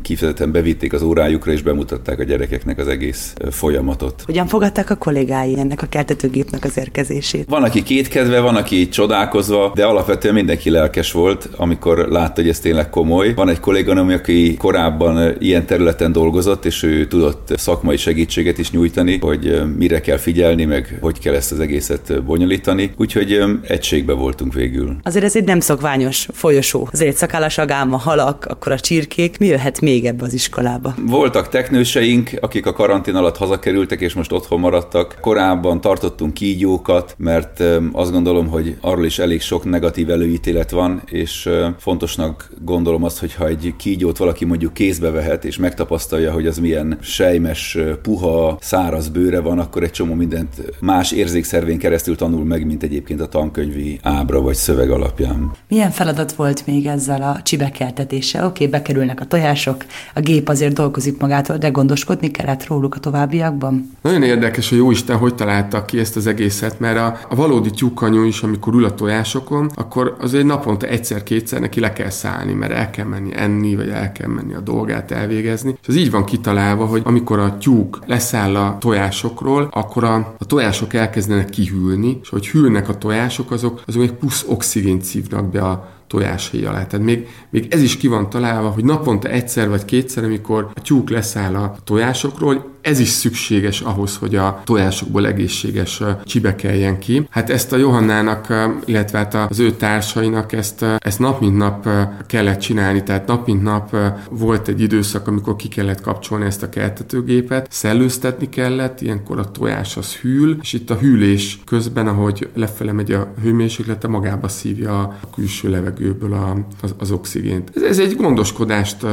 kifejezetten 0.06 0.52
bevitték 0.52 0.94
az 0.94 1.02
órájukra, 1.02 1.52
és 1.52 1.62
bemutatták 1.62 2.20
a 2.20 2.24
gyerekeknek 2.24 2.78
az 2.78 2.88
egész 2.88 3.34
folyamatot. 3.52 4.24
Hogyan 4.26 4.48
fogadták 4.48 4.90
a 4.90 4.96
kollégái 4.96 5.60
ennek 5.60 5.82
a 5.82 5.86
keltetőgépnek 5.86 6.64
az 6.64 6.78
érkezését? 6.78 7.50
Van, 7.50 7.64
aki 7.64 7.84
kétkedve, 7.84 8.40
van, 8.40 8.56
aki 8.56 8.90
csodálkozva, 8.90 9.72
de 9.76 9.86
alapvetően 9.86 10.34
mindenki 10.34 10.70
lelkes 10.70 11.12
volt, 11.12 11.50
amikor 11.58 11.98
látta, 11.98 12.42
hogy 12.42 12.50
ez 12.50 12.60
tényleg 12.60 12.90
komoly. 12.90 13.34
Van 13.34 13.50
egy 13.50 13.60
kolléganom, 13.60 14.10
aki 14.10 14.56
korábban 14.58 15.36
ilyen 15.40 15.66
területen 15.66 16.12
dolgozott, 16.12 16.66
és 16.66 16.84
ő 16.84 17.08
tudott 17.08 17.54
szakmai 17.58 17.98
segítséget 17.98 18.58
is 18.58 18.72
nyújtani, 18.72 19.18
hogy 19.22 19.62
mire 19.78 20.02
kell 20.02 20.18
figyelni, 20.18 20.66
meg 20.66 20.98
hogy 21.02 21.20
kell 21.20 21.34
ezt 21.34 21.52
az 21.52 21.60
egészet 21.60 22.24
bonyolítani. 22.24 22.92
Úgyhogy 22.98 23.40
egységbe 23.68 24.14
voltunk 24.14 24.54
végül. 24.54 24.96
Azért 25.04 25.26
ez 25.26 25.36
egy 25.36 25.44
nem 25.44 25.60
szokványos 25.60 26.28
folyosó. 26.34 26.88
Azért 26.92 27.16
szakállas 27.16 27.58
a 27.58 27.66
gáma, 27.66 27.98
halak, 27.98 28.46
akkor 28.50 28.72
a 28.72 28.80
csirkék. 28.80 29.38
Mi 29.38 29.46
jöhet 29.46 29.82
még 29.82 29.95
még 29.96 30.06
ebbe 30.06 30.24
az 30.24 30.34
iskolába? 30.34 30.96
Voltak 31.08 31.50
teknőseink, 31.50 32.30
akik 32.42 32.66
a 32.66 32.74
karantén 32.74 33.16
alatt 33.16 33.38
hazakerültek, 33.38 34.02
és 34.02 34.14
most 34.14 34.32
otthon 34.32 34.60
maradtak. 34.60 35.18
Korábban 35.22 35.82
tartottunk 35.82 36.34
kígyókat, 36.34 37.16
mert 37.18 37.64
azt 37.92 38.12
gondolom, 38.12 38.48
hogy 38.48 38.78
arról 38.82 39.06
is 39.06 39.20
elég 39.20 39.42
sok 39.42 39.64
negatív 39.64 40.10
előítélet 40.10 40.72
van, 40.72 41.02
és 41.06 41.50
fontosnak 41.80 42.52
gondolom 42.66 43.04
azt, 43.04 43.20
hogy 43.20 43.34
ha 43.34 43.48
egy 43.48 43.74
kígyót 43.78 44.18
valaki 44.18 44.46
mondjuk 44.46 44.74
kézbe 44.74 45.10
vehet, 45.10 45.46
és 45.46 45.58
megtapasztalja, 45.58 46.32
hogy 46.32 46.48
az 46.48 46.58
milyen 46.58 46.98
sejmes, 47.02 47.78
puha, 48.02 48.58
száraz 48.62 49.10
bőre 49.10 49.40
van, 49.40 49.60
akkor 49.60 49.84
egy 49.84 49.92
csomó 49.92 50.14
mindent 50.14 50.54
más 50.80 51.12
érzékszervén 51.12 51.78
keresztül 51.78 52.16
tanul 52.16 52.46
meg, 52.46 52.66
mint 52.66 52.84
egyébként 52.84 53.22
a 53.22 53.28
tankönyvi 53.28 54.00
ábra 54.02 54.42
vagy 54.42 54.56
szöveg 54.56 54.90
alapján. 54.90 55.52
Milyen 55.68 55.92
feladat 55.92 56.34
volt 56.34 56.66
még 56.66 56.86
ezzel 56.86 57.22
a 57.22 57.42
csibekeltetéssel? 57.42 58.46
Oké, 58.46 58.66
okay, 58.66 58.80
bekerülnek 58.80 59.20
a 59.20 59.26
tojások, 59.26 59.85
a 60.14 60.20
gép 60.20 60.50
azért 60.50 60.74
dolgozik 60.74 61.20
magától, 61.20 61.58
de 61.58 61.70
gondoskodni 61.70 62.32
kellett 62.32 62.68
róluk 62.68 62.96
a 62.96 63.00
továbbiakban? 63.00 63.90
Nagyon 64.02 64.24
érdekes, 64.24 64.70
hogy 64.70 64.78
jó 64.78 64.92
Isten 64.92 65.18
hogy 65.18 65.36
találta 65.36 65.86
ki 65.86 66.00
ezt 66.00 66.16
az 66.16 66.28
egészet, 66.28 66.80
mert 66.80 66.98
a, 66.98 67.18
a 67.30 67.36
valódi 67.36 67.70
tyúkanyú 67.70 68.24
is, 68.24 68.42
amikor 68.42 68.74
ül 68.74 68.86
a 68.86 68.94
tojásokon, 68.94 69.72
akkor 69.76 70.16
azért 70.20 70.46
naponta 70.46 70.88
egyszer-kétszer 70.88 71.60
neki 71.60 71.80
le 71.80 71.94
kell 71.94 72.10
szállni, 72.10 72.54
mert 72.54 72.72
el 72.72 72.90
kell 72.90 73.06
menni 73.06 73.32
enni, 73.36 73.76
vagy 73.76 73.90
el 73.90 74.12
kell 74.12 74.28
menni 74.28 74.54
a 74.54 74.60
dolgát 74.60 75.12
elvégezni. 75.12 75.78
És 75.82 75.88
az 75.88 75.96
így 75.96 76.12
van 76.12 76.24
kitalálva, 76.24 76.86
hogy 76.86 77.02
amikor 77.06 77.40
a 77.40 77.58
tyúk 77.58 78.00
leszáll 78.06 78.56
a 78.56 78.78
tojásokról, 78.80 79.68
akkor 79.72 80.04
a, 80.04 80.36
a 80.38 80.46
tojások 80.46 80.94
elkezdenek 80.94 81.50
kihűlni, 81.50 82.20
és 82.22 82.30
hogy 82.30 82.48
hűlnek 82.48 82.90
a 82.90 82.98
tojások, 82.98 83.52
azok, 83.52 83.82
azok 83.86 84.02
még 84.02 84.12
plusz 84.12 84.46
oxigént 84.48 85.04
szívnak 85.04 85.50
be 85.50 85.62
a 85.62 85.94
tojáshéj 86.08 86.66
alá. 86.66 86.86
Tehát 86.86 87.06
még, 87.06 87.28
még 87.50 87.68
ez 87.70 87.82
is 87.82 87.98
ki 87.98 88.08
van 88.08 88.30
találva, 88.30 88.70
hogy 88.70 88.84
naponta 88.84 89.28
egyszer 89.28 89.70
vagy 89.70 89.86
kétszer, 89.86 90.24
amikor 90.24 90.72
a 90.76 90.82
tyúk 90.82 91.10
leszáll 91.10 91.56
a 91.56 91.76
tojásokról, 91.84 92.75
ez 92.86 93.00
is 93.00 93.10
szükséges 93.10 93.82
ahhoz, 93.82 94.18
hogy 94.18 94.36
a 94.36 94.62
tojásokból 94.64 95.28
egészséges 95.28 96.02
csibe 96.24 96.56
keljen 96.56 97.00
ki. 97.00 97.28
Hát 97.30 97.50
ezt 97.50 97.74
a 97.74 97.78
Johannának, 97.78 98.54
illetve 98.86 99.18
hát 99.18 99.34
az 99.34 99.60
ő 99.60 99.72
társainak 99.72 100.54
ezt, 100.54 100.86
ezt 101.00 101.20
nap 101.20 101.40
mint 101.40 101.58
nap 101.58 101.90
kellett 102.28 102.60
csinálni, 102.60 103.04
tehát 103.04 103.28
nap 103.28 103.48
mint 103.48 103.64
nap 103.64 103.96
volt 104.30 104.68
egy 104.68 104.82
időszak, 104.82 105.28
amikor 105.28 105.56
ki 105.56 105.68
kellett 105.68 106.02
kapcsolni 106.02 106.46
ezt 106.46 106.64
a 106.64 106.70
keltetőgépet, 106.70 107.68
szellőztetni 107.72 108.50
kellett, 108.50 109.02
ilyenkor 109.02 109.40
a 109.40 109.52
tojás 109.52 109.98
az 109.98 110.16
hűl, 110.16 110.58
és 110.62 110.74
itt 110.74 110.90
a 110.90 110.96
hűlés 110.96 111.60
közben, 111.66 112.08
ahogy 112.08 112.50
lefele 112.54 112.92
megy 112.92 113.12
a 113.12 113.34
hőmérséklete, 113.42 114.08
magába 114.08 114.48
szívja 114.48 115.00
a 115.00 115.30
külső 115.36 115.70
levegőből 115.70 116.34
a, 116.34 116.66
az, 116.82 116.96
az 116.98 117.12
oxigént. 117.12 117.72
Ez, 117.76 117.82
ez 117.82 118.00
egy 118.00 118.16
gondoskodást 118.16 119.06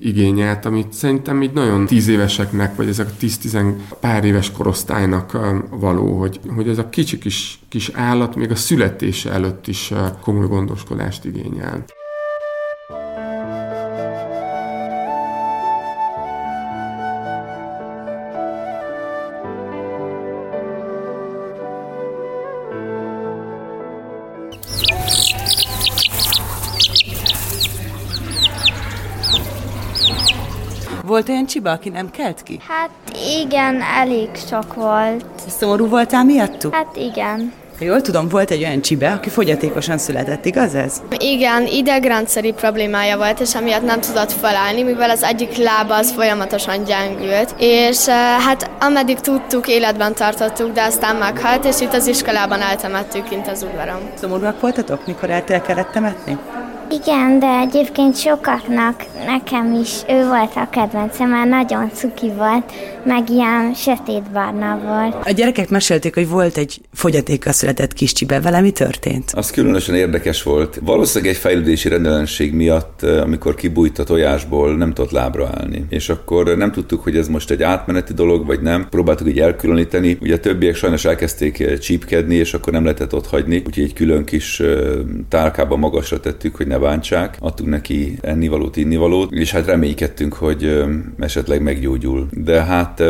igényelt, 0.00 0.64
amit 0.64 0.92
szerintem 0.92 1.42
így 1.42 1.52
nagyon 1.52 1.86
tíz 1.86 2.08
éveseknek, 2.08 2.76
vagy 2.76 2.88
ezek 2.98 3.12
a 3.12 3.24
10-10 3.24 3.74
pár 4.00 4.24
éves 4.24 4.52
korosztálynak 4.52 5.38
való, 5.70 6.18
hogy, 6.18 6.40
hogy 6.54 6.68
ez 6.68 6.78
a 6.78 6.88
kicsi 6.88 7.18
kis, 7.18 7.58
kis 7.68 7.90
állat 7.94 8.36
még 8.36 8.50
a 8.50 8.56
születése 8.56 9.30
előtt 9.30 9.66
is 9.66 9.92
komoly 10.20 10.46
gondoskodást 10.46 11.24
igényel. 11.24 11.84
Volt 31.18 31.30
olyan 31.30 31.46
csiba, 31.46 31.70
aki 31.70 31.88
nem 31.88 32.10
kelt 32.10 32.42
ki? 32.42 32.60
Hát 32.68 32.90
igen, 33.42 33.80
elég 33.80 34.28
sok 34.48 34.74
volt. 34.74 35.24
Szomorú 35.58 35.88
voltál 35.88 36.24
miattuk? 36.24 36.74
Hát 36.74 36.96
igen. 36.96 37.52
Jól 37.78 38.00
tudom, 38.00 38.28
volt 38.28 38.50
egy 38.50 38.62
olyan 38.62 38.80
csibe, 38.80 39.12
aki 39.12 39.28
fogyatékosan 39.28 39.98
született, 39.98 40.44
igaz 40.44 40.74
ez? 40.74 41.02
Igen, 41.18 41.66
idegrendszeri 41.66 42.52
problémája 42.52 43.16
volt, 43.16 43.40
és 43.40 43.54
emiatt 43.54 43.84
nem 43.84 44.00
tudott 44.00 44.32
felállni, 44.32 44.82
mivel 44.82 45.10
az 45.10 45.22
egyik 45.22 45.56
lába 45.56 45.96
az 45.96 46.12
folyamatosan 46.12 46.84
gyengült. 46.84 47.54
És 47.58 48.06
hát 48.46 48.70
ameddig 48.80 49.20
tudtuk, 49.20 49.68
életben 49.68 50.14
tartottuk, 50.14 50.72
de 50.72 50.82
aztán 50.82 51.16
meghalt, 51.16 51.64
és 51.64 51.80
itt 51.80 51.94
az 51.94 52.06
iskolában 52.06 52.60
eltemettük 52.60 53.28
kint 53.28 53.48
az 53.48 53.62
udvaron. 53.62 54.00
Szomorúak 54.14 54.60
voltatok, 54.60 55.06
mikor 55.06 55.30
el 55.30 55.44
kellett 55.44 55.90
temetni? 55.90 56.38
Igen, 56.90 57.38
de 57.38 57.58
egyébként 57.58 58.16
sokaknak, 58.16 59.04
nekem 59.26 59.74
is 59.74 59.90
ő 60.08 60.26
volt 60.26 60.52
a 60.54 60.68
kedvencem, 60.70 61.28
mert 61.30 61.48
nagyon 61.48 61.90
cuki 61.92 62.30
volt, 62.36 62.72
meg 63.04 63.30
ilyen 63.30 63.74
sötétbarna 63.74 64.80
volt. 64.86 65.26
A 65.26 65.30
gyerekek 65.30 65.68
mesélték, 65.68 66.14
hogy 66.14 66.28
volt 66.28 66.56
egy 66.56 66.80
fogyatékkal 66.92 67.52
született 67.52 67.92
kis 67.92 68.12
csibe, 68.12 68.40
vele 68.40 68.60
mi 68.60 68.70
történt? 68.70 69.32
Az 69.34 69.50
különösen 69.50 69.94
érdekes 69.94 70.42
volt. 70.42 70.80
Valószínűleg 70.84 71.34
egy 71.34 71.40
fejlődési 71.40 71.88
rendellenesség 71.88 72.52
miatt, 72.52 73.02
eh, 73.02 73.22
amikor 73.22 73.54
kibújt 73.54 73.98
a 73.98 74.04
tojásból, 74.04 74.76
nem 74.76 74.92
tudott 74.92 75.10
lábra 75.10 75.50
állni. 75.54 75.84
És 75.88 76.08
akkor 76.08 76.56
nem 76.56 76.72
tudtuk, 76.72 77.02
hogy 77.02 77.16
ez 77.16 77.28
most 77.28 77.50
egy 77.50 77.62
átmeneti 77.62 78.12
dolog, 78.12 78.46
vagy 78.46 78.60
nem. 78.60 78.86
Próbáltuk 78.90 79.28
így 79.28 79.40
elkülöníteni. 79.40 80.18
Ugye 80.20 80.34
a 80.34 80.40
többiek 80.40 80.74
sajnos 80.74 81.04
elkezdték 81.04 81.60
eh, 81.60 81.78
csípkedni, 81.78 82.34
és 82.34 82.54
akkor 82.54 82.72
nem 82.72 82.82
lehetett 82.84 83.14
ott 83.14 83.26
hagyni. 83.26 83.62
Úgyhogy 83.66 83.84
egy 83.84 83.92
külön 83.92 84.24
kis 84.24 84.60
eh, 84.60 84.76
tálkába 85.28 85.76
magasra 85.76 86.20
tettük, 86.20 86.56
hogy 86.56 86.66
ne 86.66 86.77
bántsák. 86.78 87.36
Adtunk 87.40 87.68
neki 87.68 88.18
ennivalót, 88.20 88.76
innivalót, 88.76 89.32
és 89.32 89.50
hát 89.50 89.66
reménykedtünk, 89.66 90.34
hogy 90.34 90.84
esetleg 91.18 91.62
meggyógyul. 91.62 92.28
De 92.30 92.62
hát 92.62 93.02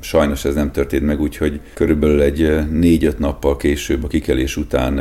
sajnos 0.00 0.44
ez 0.44 0.54
nem 0.54 0.72
történt 0.72 1.06
meg, 1.06 1.20
úgyhogy 1.20 1.60
körülbelül 1.74 2.20
egy 2.20 2.70
négy-öt 2.70 3.18
nappal 3.18 3.56
később 3.56 4.04
a 4.04 4.08
kikelés 4.08 4.56
után 4.56 5.00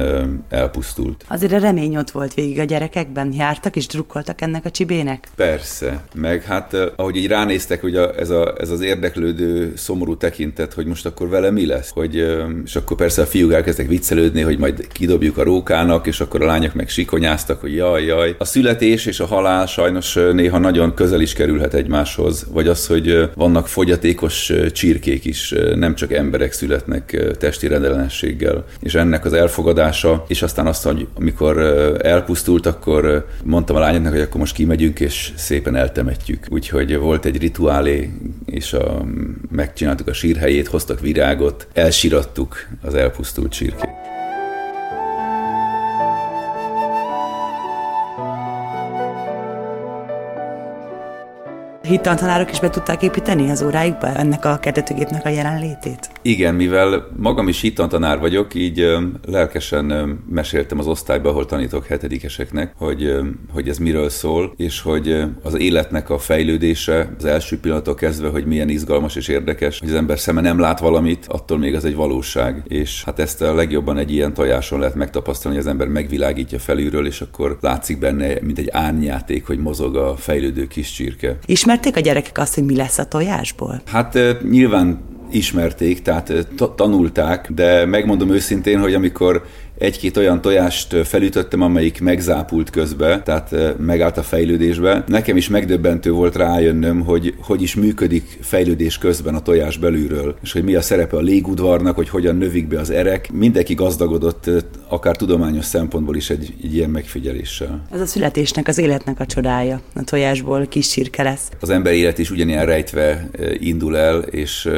elpusztult. 0.50 1.25
Azért 1.28 1.54
a 1.54 1.58
remény 1.58 1.98
ott 1.98 2.12
volt 2.12 2.34
végig 2.34 2.60
a 2.60 2.63
gyerekekben, 2.63 3.34
jártak 3.34 3.75
és 3.75 3.88
drukkoltak 3.88 4.42
ennek 4.42 4.66
a 4.66 4.72
csibének? 4.72 5.28
Persze, 5.36 6.04
meg 6.13 6.44
hát 6.44 6.78
ahogy 6.96 7.16
így 7.16 7.28
ránéztek, 7.28 7.82
hogy 7.82 7.96
a, 7.96 8.20
ez, 8.20 8.30
a, 8.30 8.56
ez 8.60 8.70
az 8.70 8.82
érdeklődő, 8.82 9.74
szomorú 9.75 10.18
tekintet, 10.18 10.74
hogy 10.74 10.86
most 10.86 11.06
akkor 11.06 11.30
vele 11.30 11.51
mi 11.51 11.66
lesz, 11.66 11.90
hogy, 11.90 12.16
és 12.66 12.75
akkor 12.75 12.98
persze 12.98 13.22
a 13.22 13.25
fiúk 13.25 13.54
elkezdtek 13.54 13.88
viccelődni, 13.88 14.42
hogy 14.42 14.58
majd 14.58 14.88
kidobjuk 14.88 15.38
a 15.38 15.44
rókának, 15.44 16.08
és 16.08 16.20
akkor 16.22 16.42
a 16.42 16.46
lányok 16.46 16.74
meg 16.74 16.90
sikonyáztak, 16.90 17.62
hogy 17.62 17.75
jaj, 17.75 18.11
jaj. 18.12 18.36
A 18.38 18.46
születés 18.46 19.06
és 19.06 19.20
a 19.20 19.25
halál 19.25 19.65
sajnos 19.65 20.13
néha 20.13 20.58
nagyon 20.58 20.94
közel 20.94 21.22
is 21.22 21.34
kerülhet 21.34 21.74
egymáshoz, 21.74 22.46
vagy 22.51 22.68
az, 22.68 22.88
hogy 22.88 23.30
vannak 23.36 23.68
fogyatékos 23.68 24.51
csirkék 24.72 25.25
is, 25.25 25.53
nem 25.75 25.96
csak 25.96 26.13
emberek 26.13 26.51
születnek 26.51 27.36
testi 27.39 27.68
rendellenességgel. 27.68 28.65
És 28.80 28.96
ennek 28.96 29.25
az 29.25 29.34
elfogadása, 29.34 30.25
és 30.27 30.41
aztán 30.41 30.68
azt, 30.68 30.84
hogy 30.84 31.08
amikor 31.13 31.58
elpusztult, 32.01 32.65
akkor 32.65 33.25
mondtam 33.44 33.75
a 33.75 33.80
lányoknak, 33.80 34.12
hogy 34.12 34.22
akkor 34.22 34.39
most 34.39 34.56
kimegyünk, 34.56 35.00
és 35.00 35.32
szépen 35.36 35.75
eltemetjük. 35.75 36.46
Úgyhogy 36.50 36.98
volt 36.98 37.25
egy 37.25 37.38
rituálé, 37.38 38.12
és 38.46 38.74
a, 38.74 39.06
megcsináltuk 39.51 40.08
a 40.08 40.13
sírhelyét, 40.13 40.68
hoztak 40.68 41.00
virágot, 41.00 41.68
elsirattuk 41.74 42.56
az 42.82 42.94
elpusztult 42.94 43.51
csirkét. 43.51 44.11
Hittantanárok 51.92 52.52
is 52.52 52.60
be 52.60 52.70
tudták 52.70 53.04
építeni 53.04 53.50
az 53.50 53.64
óráikba 53.64 54.08
ennek 54.08 54.46
a 54.46 54.58
kedvetőgépnek 54.58 55.26
a 55.26 55.30
jelenlétét? 55.30 56.10
Igen, 56.22 56.56
mivel 56.56 57.08
magam 57.18 57.48
is 57.48 57.62
hittantanár 57.62 58.20
vagyok, 58.20 58.54
így 58.54 58.86
lelkesen 59.26 59.86
meséltem 60.30 60.80
az 60.80 60.88
osztályba, 60.88 61.30
ahol 61.30 61.46
tanítok 61.46 61.86
hetedikeseknek, 61.86 62.74
hogy, 62.78 63.16
hogy 63.54 63.70
ez 63.70 63.78
miről 63.78 64.10
szól, 64.10 64.54
és 64.58 64.82
hogy 64.82 65.24
az 65.44 65.58
életnek 65.58 66.10
a 66.10 66.18
fejlődése 66.18 67.14
az 67.18 67.26
első 67.26 67.60
pillanattól 67.60 67.96
kezdve, 67.96 68.30
hogy 68.30 68.46
milyen 68.46 68.70
izgalmas 68.70 69.16
és 69.16 69.28
érdekes, 69.28 69.80
hogy 69.80 69.90
az 69.90 69.96
ember 69.96 70.20
szeme 70.20 70.42
nem 70.42 70.60
lát 70.60 70.80
valamit, 70.80 71.26
attól 71.28 71.58
még 71.58 71.76
az 71.76 71.86
egy 71.86 71.96
valóság. 71.96 72.64
És 72.68 73.04
hát 73.04 73.20
ezt 73.20 73.42
a 73.42 73.56
legjobban 73.56 73.98
egy 73.98 74.12
ilyen 74.12 74.34
tojáson 74.34 74.80
lehet 74.80 74.96
megtapasztalni, 74.96 75.58
hogy 75.58 75.66
az 75.66 75.72
ember 75.72 75.88
megvilágítja 75.88 76.60
felülről, 76.60 77.06
és 77.06 77.22
akkor 77.22 77.58
látszik 77.62 78.00
benne, 78.00 78.34
mint 78.42 78.58
egy 78.58 78.70
árnyáték, 78.72 79.46
hogy 79.48 79.58
mozog 79.58 79.96
a 79.96 80.16
fejlődő 80.16 80.68
kis 80.68 80.92
csirke. 80.92 81.38
Ismert 81.46 81.81
ismerték 81.82 82.06
a 82.06 82.10
gyerekek 82.10 82.38
azt, 82.38 82.56
hogy 82.56 82.64
mi 82.64 82.76
lesz 82.76 82.98
a 82.98 83.06
tojásból? 83.06 83.82
Hát 83.86 84.18
nyilván 84.50 85.00
ismerték, 85.32 86.02
tehát 86.02 86.48
tanulták, 86.76 87.52
de 87.52 87.86
megmondom 87.86 88.30
őszintén, 88.30 88.80
hogy 88.80 88.94
amikor 88.94 89.46
egy-két 89.82 90.18
olyan 90.18 90.42
tojást 90.42 90.96
felütöttem, 91.08 91.62
amelyik 91.62 92.02
megzápult 92.02 92.70
közbe, 92.70 93.22
tehát 93.24 93.78
megállt 93.78 94.18
a 94.18 94.24
fejlődésbe. 94.24 95.04
Nekem 95.08 95.38
is 95.38 95.50
megdöbbentő 95.50 96.12
volt 96.12 96.36
rájönnöm, 96.36 97.00
hogy 97.00 97.34
hogy 97.42 97.62
is 97.62 97.76
működik 97.76 98.40
fejlődés 98.42 98.98
közben 98.98 99.36
a 99.36 99.42
tojás 99.42 99.78
belülről, 99.78 100.36
és 100.44 100.52
hogy 100.52 100.64
mi 100.64 100.76
a 100.76 100.82
szerepe 100.82 101.18
a 101.18 101.20
légudvarnak, 101.20 101.96
hogy 101.96 102.10
hogyan 102.10 102.36
növik 102.36 102.68
be 102.68 102.80
az 102.80 102.90
erek. 102.90 103.32
Mindenki 103.32 103.74
gazdagodott, 103.74 104.50
akár 104.88 105.16
tudományos 105.16 105.66
szempontból 105.66 106.16
is 106.16 106.30
egy, 106.30 106.54
egy 106.64 106.76
ilyen 106.76 106.90
megfigyeléssel. 106.90 107.86
Ez 107.94 108.02
a 108.02 108.06
születésnek, 108.06 108.68
az 108.68 108.78
életnek 108.78 109.20
a 109.20 109.26
csodája. 109.26 109.82
A 109.96 110.04
tojásból 110.04 110.66
kis 110.66 110.88
csirke 110.88 111.24
lesz. 111.24 111.50
Az 111.60 111.70
ember 111.70 111.94
élet 111.94 112.18
is 112.18 112.32
ugyanilyen 112.32 112.66
rejtve 112.66 113.30
indul 113.60 113.98
el, 113.98 114.20
és 114.20 114.70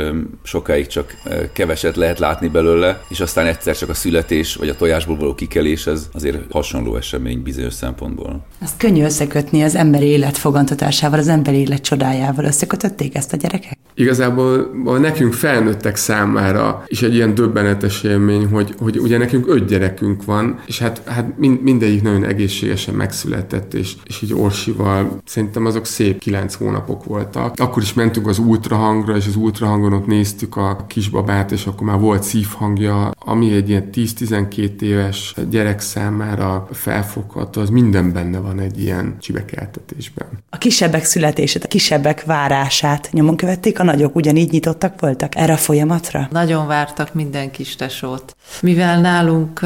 sokáig 0.43 0.87
csak 0.87 1.15
keveset 1.53 1.95
lehet 1.95 2.19
látni 2.19 2.47
belőle, 2.47 3.01
és 3.09 3.19
aztán 3.19 3.45
egyszer 3.45 3.77
csak 3.77 3.89
a 3.89 3.93
születés, 3.93 4.55
vagy 4.55 4.69
a 4.69 4.75
tojásból 4.93 5.17
való 5.17 5.35
kikelés, 5.35 5.87
ez 5.87 6.09
azért 6.13 6.51
hasonló 6.51 6.95
esemény 6.95 7.41
bizonyos 7.41 7.73
szempontból. 7.73 8.45
Azt 8.61 8.77
könnyű 8.77 9.03
összekötni 9.03 9.63
az 9.63 9.75
emberi 9.75 10.05
élet 10.05 10.37
fogantatásával, 10.37 11.19
az 11.19 11.27
emberi 11.27 11.57
élet 11.57 11.81
csodájával. 11.81 12.45
Összekötötték 12.45 13.15
ezt 13.15 13.33
a 13.33 13.37
gyerekek? 13.37 13.77
Igazából 13.95 14.71
nekünk 14.99 15.33
felnőttek 15.33 15.95
számára 15.95 16.83
is 16.87 17.01
egy 17.01 17.13
ilyen 17.13 17.35
döbbenetes 17.35 18.03
élmény, 18.03 18.45
hogy, 18.45 18.75
hogy 18.79 18.99
ugye 18.99 19.17
nekünk 19.17 19.47
öt 19.47 19.65
gyerekünk 19.65 20.25
van, 20.25 20.59
és 20.65 20.79
hát, 20.79 21.01
hát 21.05 21.37
mind, 21.37 21.61
mindegyik 21.61 22.01
nagyon 22.01 22.23
egészségesen 22.25 22.95
megszületett, 22.95 23.73
és, 23.73 23.93
és 24.03 24.21
így 24.21 24.33
Orsival 24.33 25.21
szerintem 25.25 25.65
azok 25.65 25.85
szép 25.85 26.19
kilenc 26.19 26.55
hónapok 26.55 27.03
voltak. 27.03 27.53
Akkor 27.59 27.81
is 27.81 27.93
mentünk 27.93 28.27
az 28.27 28.37
ultrahangra, 28.37 29.15
és 29.15 29.27
az 29.27 29.35
ultrahangon 29.35 29.93
ott 29.93 30.07
néztük 30.07 30.55
a 30.55 30.85
kisbabát, 30.87 31.51
és 31.51 31.65
akkor 31.65 31.87
már 31.87 31.99
volt 31.99 32.23
szívhangja, 32.23 33.11
ami 33.25 33.53
egy 33.53 33.69
ilyen 33.69 33.89
10-12 33.93 34.81
éves 34.81 35.35
gyerek 35.49 35.79
számára 35.79 36.67
felfogható, 36.71 37.61
az 37.61 37.69
minden 37.69 38.13
benne 38.13 38.39
van 38.39 38.59
egy 38.59 38.81
ilyen 38.81 39.15
csibekeltetésben. 39.19 40.27
A 40.49 40.57
kisebbek 40.57 41.05
születését, 41.05 41.63
a 41.63 41.67
kisebbek 41.67 42.23
várását 42.23 43.09
nyomon 43.11 43.35
követték, 43.35 43.79
a 43.83 43.85
nagyok 43.85 44.15
ugyanígy 44.15 44.51
nyitottak 44.51 44.99
voltak 44.99 45.35
erre 45.35 45.53
a 45.53 45.57
folyamatra? 45.57 46.27
Nagyon 46.31 46.67
vártak 46.67 47.13
minden 47.13 47.51
kis 47.51 47.75
tesót. 47.75 48.35
Mivel 48.61 49.01
nálunk 49.01 49.59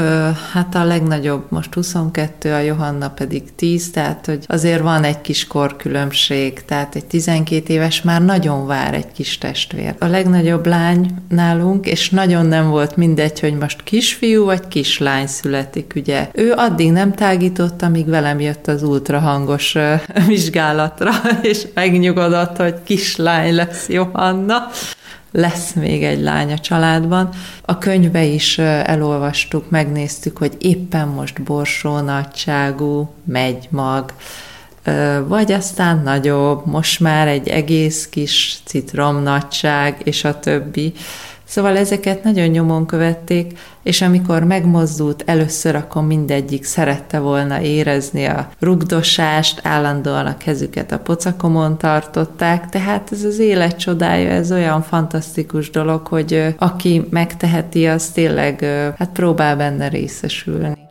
hát 0.53 0.75
a 0.75 0.83
legnagyobb 0.83 1.45
most 1.49 1.73
22, 1.73 2.53
a 2.53 2.59
Johanna 2.59 3.09
pedig 3.09 3.55
10, 3.55 3.91
tehát 3.91 4.25
hogy 4.25 4.43
azért 4.47 4.81
van 4.81 5.03
egy 5.03 5.21
kis 5.21 5.47
korkülönbség, 5.47 6.65
tehát 6.65 6.95
egy 6.95 7.05
12 7.05 7.73
éves 7.73 8.01
már 8.01 8.25
nagyon 8.25 8.65
vár 8.65 8.93
egy 8.93 9.11
kis 9.11 9.37
testvér. 9.37 9.95
A 9.99 10.05
legnagyobb 10.05 10.65
lány 10.65 11.09
nálunk, 11.29 11.85
és 11.85 12.09
nagyon 12.09 12.45
nem 12.45 12.69
volt 12.69 12.95
mindegy, 12.95 13.39
hogy 13.39 13.57
most 13.57 13.83
kisfiú 13.83 14.45
vagy 14.45 14.67
kislány 14.67 15.27
születik, 15.27 15.93
ugye. 15.95 16.29
Ő 16.33 16.53
addig 16.55 16.91
nem 16.91 17.13
tágított, 17.13 17.81
amíg 17.81 18.05
velem 18.05 18.39
jött 18.39 18.67
az 18.67 18.83
ultrahangos 18.83 19.75
vizsgálatra, 20.27 21.11
és 21.41 21.67
megnyugodott, 21.73 22.57
hogy 22.57 22.75
kislány 22.83 23.55
lesz 23.55 23.89
Johanna 23.89 24.69
lesz 25.37 25.73
még 25.73 26.03
egy 26.03 26.21
lány 26.21 26.51
a 26.51 26.57
családban. 26.57 27.29
A 27.61 27.77
könyve 27.77 28.23
is 28.23 28.57
elolvastuk, 28.57 29.69
megnéztük, 29.69 30.37
hogy 30.37 30.55
éppen 30.59 31.07
most 31.07 31.43
borsó 31.43 31.99
nagyságú, 31.99 33.09
megy 33.25 33.67
mag, 33.71 34.13
vagy 35.27 35.51
aztán 35.51 36.01
nagyobb, 36.03 36.65
most 36.65 36.99
már 36.99 37.27
egy 37.27 37.47
egész 37.47 38.07
kis 38.09 38.57
citrom 38.63 39.23
nagyság, 39.23 40.01
és 40.03 40.23
a 40.23 40.39
többi. 40.39 40.93
Szóval 41.47 41.77
ezeket 41.77 42.23
nagyon 42.23 42.47
nyomon 42.47 42.85
követték, 42.85 43.59
és 43.83 44.01
amikor 44.01 44.43
megmozdult 44.43 45.23
először, 45.25 45.75
akkor 45.75 46.05
mindegyik 46.05 46.63
szerette 46.63 47.19
volna 47.19 47.61
érezni 47.61 48.25
a 48.25 48.49
rugdosást, 48.59 49.59
állandóan 49.63 50.25
a 50.25 50.37
kezüket 50.37 50.91
a 50.91 50.99
pocakomon 50.99 51.77
tartották, 51.77 52.69
tehát 52.69 53.11
ez 53.11 53.23
az 53.23 53.39
élet 53.39 53.77
csodája, 53.77 54.29
ez 54.29 54.51
olyan 54.51 54.81
fantasztikus 54.81 55.69
dolog, 55.69 56.07
hogy 56.07 56.55
aki 56.57 57.07
megteheti, 57.09 57.87
az 57.87 58.09
tényleg 58.09 58.65
hát 58.97 59.09
próbál 59.13 59.55
benne 59.55 59.87
részesülni. 59.87 60.86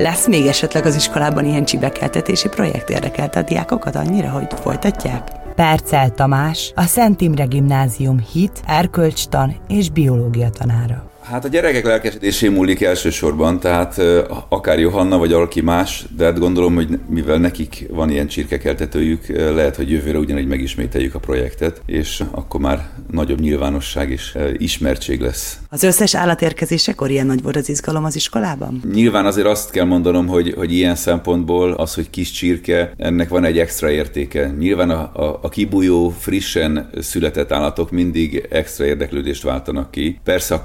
Lesz 0.00 0.26
még 0.26 0.46
esetleg 0.46 0.86
az 0.86 0.94
iskolában 0.94 1.44
ilyen 1.44 1.64
csibekeltetési 1.64 2.48
projekt 2.48 2.90
érdekelte 2.90 3.38
a 3.38 3.42
diákokat 3.42 3.96
annyira, 3.96 4.30
hogy 4.30 4.46
folytatják? 4.60 5.28
Percel 5.54 6.10
Tamás, 6.10 6.72
a 6.74 6.82
Szent 6.82 7.20
Imre 7.20 7.44
Gimnázium 7.44 8.18
hit, 8.32 8.60
erkölcstan 8.66 9.56
és 9.68 9.90
biológia 9.90 10.50
tanára. 10.50 11.09
Hát 11.22 11.44
a 11.44 11.48
gyerekek 11.48 11.84
lelkesedésé 11.84 12.48
múlik 12.48 12.82
elsősorban, 12.82 13.60
tehát 13.60 14.00
akár 14.48 14.78
Johanna 14.78 15.18
vagy 15.18 15.32
valaki 15.32 15.60
más, 15.60 16.04
de 16.16 16.24
hát 16.24 16.38
gondolom, 16.38 16.74
hogy 16.74 16.98
mivel 17.08 17.38
nekik 17.38 17.86
van 17.90 18.10
ilyen 18.10 18.26
csirkekeltetőjük, 18.26 19.26
lehet, 19.28 19.76
hogy 19.76 19.90
jövőre 19.90 20.18
ugyanígy 20.18 20.46
megismételjük 20.46 21.14
a 21.14 21.18
projektet, 21.18 21.82
és 21.86 22.22
akkor 22.30 22.60
már 22.60 22.88
nagyobb 23.10 23.40
nyilvánosság 23.40 24.10
és 24.10 24.38
ismertség 24.56 25.20
lesz. 25.20 25.58
Az 25.68 25.82
összes 25.82 26.14
állatérkezésekor 26.14 27.10
ilyen 27.10 27.26
nagy 27.26 27.42
volt 27.42 27.56
az 27.56 27.68
izgalom 27.68 28.04
az 28.04 28.16
iskolában? 28.16 28.82
Nyilván 28.92 29.26
azért 29.26 29.46
azt 29.46 29.70
kell 29.70 29.84
mondanom, 29.84 30.26
hogy, 30.26 30.54
hogy 30.56 30.72
ilyen 30.72 30.94
szempontból 30.94 31.72
az, 31.72 31.94
hogy 31.94 32.10
kis 32.10 32.30
csirke, 32.30 32.92
ennek 32.96 33.28
van 33.28 33.44
egy 33.44 33.58
extra 33.58 33.90
értéke. 33.90 34.54
Nyilván 34.58 34.90
a, 34.90 35.10
a, 35.12 35.38
a 35.42 35.48
kibújó, 35.48 36.14
frissen 36.18 36.90
született 37.00 37.52
állatok 37.52 37.90
mindig 37.90 38.46
extra 38.50 38.84
érdeklődést 38.84 39.42
váltanak 39.42 39.90
ki. 39.90 40.20
Persze 40.24 40.54
a 40.54 40.60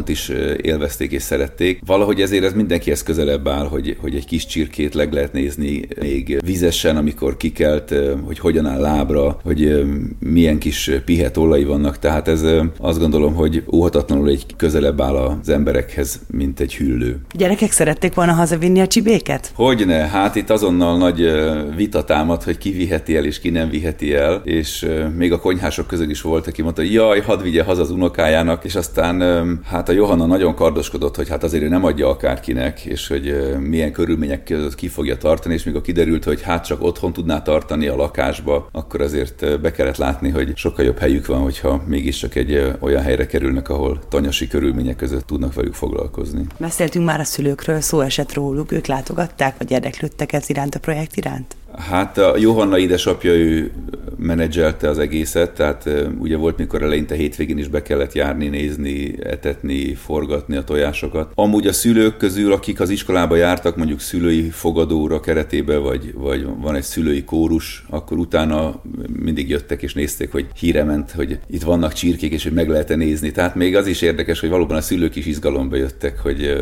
kameleont 0.00 0.08
is 0.08 0.28
élvezték 0.62 1.12
és 1.12 1.22
szerették. 1.22 1.80
Valahogy 1.86 2.20
ezért 2.20 2.44
ez 2.44 2.52
mindenkihez 2.52 3.02
közelebb 3.02 3.48
áll, 3.48 3.66
hogy, 3.66 3.96
hogy 4.00 4.14
egy 4.14 4.26
kis 4.26 4.46
csirkét 4.46 4.94
leg 4.94 5.12
lehet 5.12 5.32
nézni 5.32 5.88
még 6.00 6.40
vizesen, 6.44 6.96
amikor 6.96 7.36
kikelt, 7.36 7.94
hogy 8.24 8.38
hogyan 8.38 8.66
áll 8.66 8.80
lábra, 8.80 9.40
hogy 9.42 9.84
milyen 10.18 10.58
kis 10.58 10.90
pihetollai 11.04 11.64
vannak. 11.64 11.98
Tehát 11.98 12.28
ez 12.28 12.44
azt 12.78 12.98
gondolom, 12.98 13.34
hogy 13.34 13.64
óhatatlanul 13.72 14.28
egy 14.28 14.46
közelebb 14.56 15.00
áll 15.00 15.16
az 15.16 15.48
emberekhez, 15.48 16.20
mint 16.30 16.60
egy 16.60 16.76
hüllő. 16.76 17.20
Gyerekek 17.34 17.70
szerették 17.70 18.14
volna 18.14 18.32
hazavinni 18.32 18.80
a 18.80 18.86
csibéket? 18.86 19.52
Hogyne, 19.54 19.94
hát 19.94 20.36
itt 20.36 20.50
azonnal 20.50 20.98
nagy 20.98 21.32
vita 21.76 22.04
támad, 22.04 22.42
hogy 22.42 22.58
ki 22.58 22.70
viheti 22.70 23.16
el 23.16 23.24
és 23.24 23.40
ki 23.40 23.50
nem 23.50 23.70
viheti 23.70 24.14
el, 24.14 24.40
és 24.44 24.86
még 25.16 25.32
a 25.32 25.40
konyhások 25.40 25.86
között 25.86 26.10
is 26.10 26.20
volt, 26.20 26.46
aki 26.46 26.62
mondta, 26.62 26.80
hogy 26.80 26.92
jaj, 26.92 27.20
hadd 27.20 27.42
vigye 27.42 27.62
haza 27.62 27.80
az 27.80 27.90
unokájának, 27.90 28.64
és 28.64 28.74
aztán 28.74 29.20
hát 29.64 29.88
a 29.90 29.92
Johanna 29.92 30.26
nagyon 30.26 30.54
kardoskodott, 30.54 31.16
hogy 31.16 31.28
hát 31.28 31.42
azért 31.42 31.62
ő 31.62 31.68
nem 31.68 31.84
adja 31.84 32.08
akárkinek, 32.08 32.84
és 32.84 33.08
hogy 33.08 33.56
milyen 33.58 33.92
körülmények 33.92 34.44
között 34.44 34.74
ki 34.74 34.88
fogja 34.88 35.16
tartani, 35.16 35.54
és 35.54 35.64
mikor 35.64 35.80
kiderült, 35.80 36.24
hogy 36.24 36.42
hát 36.42 36.66
csak 36.66 36.82
otthon 36.82 37.12
tudná 37.12 37.42
tartani 37.42 37.86
a 37.86 37.96
lakásba, 37.96 38.68
akkor 38.72 39.00
azért 39.00 39.60
be 39.60 39.72
kellett 39.72 39.96
látni, 39.96 40.28
hogy 40.30 40.52
sokkal 40.56 40.84
jobb 40.84 40.98
helyük 40.98 41.26
van, 41.26 41.40
hogyha 41.40 41.82
mégiscsak 41.86 42.34
egy 42.34 42.74
olyan 42.80 43.02
helyre 43.02 43.26
kerülnek, 43.26 43.68
ahol 43.68 43.98
tanyasi 44.08 44.48
körülmények 44.48 44.96
között 44.96 45.26
tudnak 45.26 45.54
velük 45.54 45.74
foglalkozni. 45.74 46.46
Beszéltünk 46.58 47.04
már 47.04 47.20
a 47.20 47.24
szülőkről, 47.24 47.80
szó 47.80 48.00
esett 48.00 48.34
róluk, 48.34 48.72
ők 48.72 48.86
látogatták, 48.86 49.54
vagy 49.58 49.70
érdeklődtek 49.70 50.32
ez 50.32 50.48
iránt 50.50 50.74
a 50.74 50.78
projekt 50.78 51.16
iránt? 51.16 51.56
Hát 51.78 52.18
a 52.18 52.36
Johanna 52.36 52.78
édesapja, 52.78 53.32
ő 53.32 53.72
menedzselte 54.22 54.88
az 54.88 54.98
egészet, 54.98 55.54
tehát 55.54 55.88
ugye 56.18 56.36
volt, 56.36 56.56
mikor 56.56 56.82
eleinte 56.82 57.14
hétvégén 57.14 57.58
is 57.58 57.68
be 57.68 57.82
kellett 57.82 58.12
járni, 58.12 58.48
nézni, 58.48 59.14
etetni, 59.22 59.94
forgatni 59.94 60.56
a 60.56 60.64
tojásokat. 60.64 61.32
Amúgy 61.34 61.66
a 61.66 61.72
szülők 61.72 62.16
közül, 62.16 62.52
akik 62.52 62.80
az 62.80 62.90
iskolába 62.90 63.36
jártak, 63.36 63.76
mondjuk 63.76 64.00
szülői 64.00 64.50
fogadóra 64.50 65.20
keretébe, 65.20 65.76
vagy, 65.76 66.12
vagy 66.14 66.46
van 66.60 66.74
egy 66.74 66.82
szülői 66.82 67.24
kórus, 67.24 67.84
akkor 67.88 68.18
utána 68.18 68.82
mindig 69.12 69.48
jöttek 69.48 69.82
és 69.82 69.94
nézték, 69.94 70.32
hogy 70.32 70.46
híre 70.54 70.84
ment, 70.84 71.10
hogy 71.10 71.38
itt 71.46 71.62
vannak 71.62 71.92
csirkék, 71.92 72.32
és 72.32 72.42
hogy 72.42 72.52
meg 72.52 72.68
lehet 72.68 72.96
nézni. 72.96 73.30
Tehát 73.30 73.54
még 73.54 73.76
az 73.76 73.86
is 73.86 74.02
érdekes, 74.02 74.40
hogy 74.40 74.48
valóban 74.48 74.76
a 74.76 74.80
szülők 74.80 75.16
is 75.16 75.26
izgalomba 75.26 75.76
jöttek, 75.76 76.18
hogy 76.18 76.56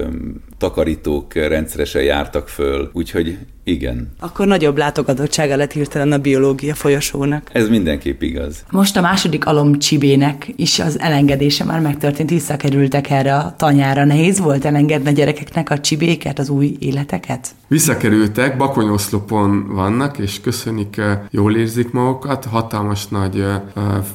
takarítók 0.59 1.35
rendszeresen 1.35 2.03
jártak 2.03 2.49
föl, 2.49 2.91
úgyhogy 2.93 3.39
igen. 3.69 4.09
Akkor 4.21 4.47
nagyobb 4.47 4.77
látogatottsága 4.77 5.57
lett 5.57 5.73
hirtelen 5.73 6.13
a 6.13 6.19
biológia 6.19 6.75
folyosónak. 6.75 7.51
Ez 7.53 7.69
mindenképp 7.69 8.23
igaz. 8.23 8.65
Most 8.71 8.97
a 8.97 9.01
második 9.01 9.47
alom 9.47 9.79
csibének 9.79 10.53
is 10.57 10.79
az 10.79 11.01
elengedése 11.01 11.65
már 11.65 11.81
megtörtént, 11.81 12.31
visszakerültek 12.31 13.11
erre 13.11 13.35
a 13.35 13.55
tanyára. 13.57 14.05
Nehéz 14.05 14.39
volt 14.39 14.65
elengedni 14.65 15.09
a 15.09 15.13
gyerekeknek 15.13 15.71
a 15.71 15.81
csibéket, 15.81 16.39
az 16.39 16.49
új 16.49 16.77
életeket? 16.79 17.49
Visszakerültek, 17.69 18.57
bakonyoszlopon 18.57 19.67
vannak, 19.69 20.19
és 20.19 20.41
köszönik, 20.41 21.01
jól 21.31 21.57
érzik 21.57 21.93
magukat, 21.93 22.45
hatalmas 22.45 23.09
nagy 23.09 23.45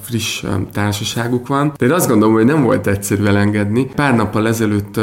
friss 0.02 0.44
társaságuk 0.72 1.48
van. 1.48 1.74
De 1.78 1.86
én 1.86 1.92
azt 1.92 2.08
gondolom, 2.08 2.34
hogy 2.34 2.46
nem 2.46 2.63
volt 2.63 2.88
egyszerű 2.88 3.26
elengedni. 3.26 3.86
Pár 3.96 4.16
nappal 4.16 4.48
ezelőtt 4.48 5.00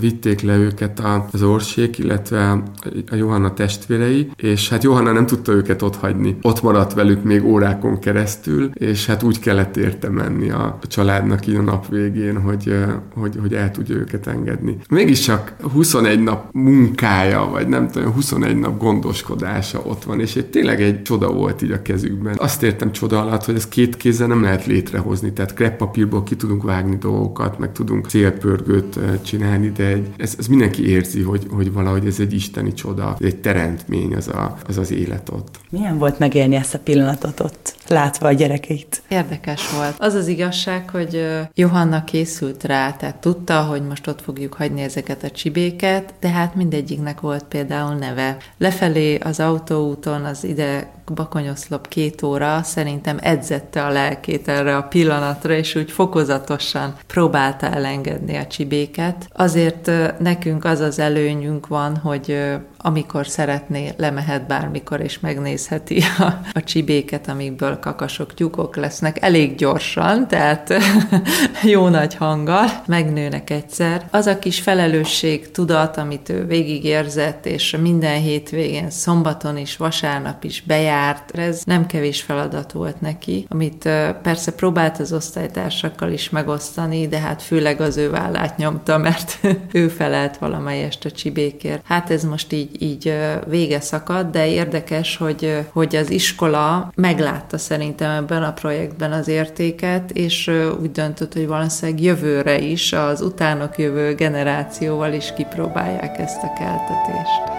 vitték 0.00 0.40
le 0.40 0.56
őket 0.56 1.02
az 1.32 1.42
orsék, 1.42 1.98
illetve 1.98 2.62
a 3.10 3.14
Johanna 3.14 3.54
testvérei, 3.54 4.30
és 4.36 4.68
hát 4.68 4.82
Johanna 4.82 5.12
nem 5.12 5.26
tudta 5.26 5.52
őket 5.52 5.82
ott 5.82 5.96
hagyni. 5.96 6.36
Ott 6.42 6.62
maradt 6.62 6.94
velük 6.94 7.22
még 7.22 7.44
órákon 7.44 7.98
keresztül, 7.98 8.70
és 8.74 9.06
hát 9.06 9.22
úgy 9.22 9.38
kellett 9.38 9.76
érte 9.76 10.10
menni 10.10 10.50
a 10.50 10.78
családnak 10.82 11.46
így 11.46 11.54
a 11.54 11.62
nap 11.62 11.88
végén, 11.88 12.40
hogy, 12.40 12.76
hogy, 13.14 13.36
hogy 13.40 13.52
el 13.52 13.70
tudja 13.70 13.94
őket 13.94 14.26
engedni. 14.26 14.76
Mégiscsak 14.88 15.54
21 15.72 16.22
nap 16.22 16.48
munkája, 16.52 17.48
vagy 17.52 17.68
nem 17.68 17.84
tudom, 17.90 18.12
21 18.12 18.56
nap 18.56 18.78
gondoskodása 18.78 19.80
ott 19.84 20.04
van, 20.04 20.20
és 20.20 20.36
egy, 20.36 20.46
tényleg 20.46 20.82
egy 20.82 21.02
csoda 21.02 21.32
volt 21.32 21.62
így 21.62 21.70
a 21.70 21.82
kezükben. 21.82 22.34
Azt 22.38 22.62
értem 22.62 22.92
csoda 22.92 23.20
alatt, 23.20 23.44
hogy 23.44 23.54
ez 23.54 23.68
két 23.68 23.96
kézzel 23.96 24.26
nem 24.26 24.42
lehet 24.42 24.66
létrehozni, 24.66 25.32
tehát 25.32 25.54
kreppapírból 25.54 26.22
ki 26.22 26.36
tudunk 26.36 26.62
vágni 26.62 26.96
dolgokat, 26.96 27.58
meg 27.58 27.72
tudunk 27.72 28.06
célpörgőt 28.06 28.98
csinálni, 29.24 29.70
de 29.70 29.86
egy, 29.86 30.08
ez, 30.16 30.34
ez 30.38 30.46
mindenki 30.46 30.88
érzi, 30.88 31.22
hogy, 31.22 31.46
hogy 31.50 31.72
valahogy 31.72 32.06
ez 32.06 32.20
egy 32.20 32.34
isteni 32.34 32.72
csoda, 32.72 33.16
egy 33.20 33.36
teremtmény 33.36 34.14
az, 34.14 34.28
a, 34.28 34.56
az 34.68 34.78
az 34.78 34.92
élet 34.92 35.28
ott. 35.28 35.58
Milyen 35.70 35.98
volt 35.98 36.18
megélni 36.18 36.54
ezt 36.54 36.74
a 36.74 36.78
pillanatot 36.78 37.40
ott, 37.40 37.74
látva 37.88 38.26
a 38.26 38.32
gyerekeit? 38.32 39.02
Érdekes 39.08 39.70
volt. 39.76 39.94
Az 39.98 40.14
az 40.14 40.26
igazság, 40.26 40.90
hogy 40.90 41.26
Johanna 41.54 42.04
készült 42.04 42.64
rá, 42.64 42.92
tehát 42.92 43.16
tudta, 43.16 43.62
hogy 43.62 43.82
most 43.82 44.06
ott 44.06 44.22
fogjuk 44.22 44.54
hagyni 44.54 44.80
ezeket 44.80 45.22
a 45.22 45.30
csibéket, 45.30 46.14
de 46.20 46.28
hát 46.28 46.54
mindegyiknek 46.54 47.20
volt 47.20 47.44
például 47.44 47.75
neve. 47.84 48.36
Lefelé 48.58 49.14
az 49.14 49.40
autóúton 49.40 50.24
az 50.24 50.44
ide 50.44 50.90
bakonyoszlop 51.14 51.88
két 51.88 52.22
óra 52.22 52.62
szerintem 52.62 53.18
edzette 53.20 53.84
a 53.84 53.90
lelkét 53.90 54.48
erre 54.48 54.76
a 54.76 54.82
pillanatra, 54.82 55.52
és 55.52 55.74
úgy 55.74 55.90
fokozatosan 55.90 56.94
próbálta 57.06 57.66
elengedni 57.66 58.36
a 58.36 58.46
csibéket. 58.46 59.28
Azért 59.32 59.90
nekünk 60.18 60.64
az 60.64 60.80
az 60.80 60.98
előnyünk 60.98 61.66
van, 61.66 61.96
hogy 61.96 62.38
amikor 62.86 63.26
szeretné, 63.26 63.92
lemehet 63.96 64.46
bármikor, 64.46 65.00
és 65.00 65.20
megnézheti 65.20 66.02
a, 66.18 66.40
a 66.52 66.62
csibéket, 66.64 67.28
amikből 67.28 67.78
kakasok, 67.78 68.34
tyúkok 68.34 68.76
lesznek 68.76 69.22
elég 69.22 69.54
gyorsan, 69.54 70.28
tehát 70.28 70.74
jó 71.74 71.88
nagy 71.88 72.14
hanggal, 72.14 72.66
megnőnek 72.86 73.50
egyszer. 73.50 74.08
Az 74.10 74.26
a 74.26 74.38
kis 74.38 74.60
felelősség, 74.60 75.50
tudat, 75.50 75.96
amit 75.96 76.28
ő 76.28 76.44
végigérzett, 76.44 77.46
és 77.46 77.76
minden 77.80 78.20
hétvégén, 78.20 78.90
szombaton 78.90 79.56
is, 79.56 79.76
vasárnap 79.76 80.44
is 80.44 80.62
bejárt, 80.62 81.38
ez 81.38 81.62
nem 81.64 81.86
kevés 81.86 82.22
feladat 82.22 82.72
volt 82.72 83.00
neki, 83.00 83.46
amit 83.48 83.88
persze 84.22 84.52
próbált 84.52 84.98
az 84.98 85.12
osztálytársakkal 85.12 86.10
is 86.12 86.30
megosztani, 86.30 87.08
de 87.08 87.18
hát 87.18 87.42
főleg 87.42 87.80
az 87.80 87.96
ő 87.96 88.10
vállát 88.10 88.56
nyomta, 88.56 88.98
mert 88.98 89.38
ő 89.72 89.88
felelt 89.88 90.36
valamelyest 90.36 91.04
a 91.04 91.10
csibékért. 91.10 91.82
Hát 91.84 92.10
ez 92.10 92.24
most 92.24 92.52
így 92.52 92.74
így, 92.78 93.14
vége 93.46 93.80
szakadt, 93.80 94.30
de 94.30 94.48
érdekes, 94.48 95.16
hogy, 95.16 95.66
hogy 95.72 95.96
az 95.96 96.10
iskola 96.10 96.92
meglátta 96.94 97.58
szerintem 97.58 98.10
ebben 98.10 98.42
a 98.42 98.52
projektben 98.52 99.12
az 99.12 99.28
értéket, 99.28 100.10
és 100.10 100.50
úgy 100.80 100.90
döntött, 100.90 101.32
hogy 101.32 101.46
valószínűleg 101.46 102.02
jövőre 102.02 102.58
is, 102.58 102.92
az 102.92 103.20
utánok 103.20 103.78
jövő 103.78 104.14
generációval 104.14 105.12
is 105.12 105.32
kipróbálják 105.36 106.18
ezt 106.18 106.42
a 106.42 106.52
keltetést. 106.58 107.54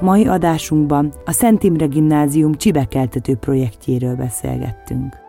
Mai 0.00 0.26
adásunkban 0.26 1.12
a 1.24 1.32
Szent 1.32 1.62
Imre 1.62 1.86
Gimnázium 1.86 2.54
csibekeltető 2.54 3.34
projektjéről 3.34 4.14
beszélgettünk. 4.14 5.27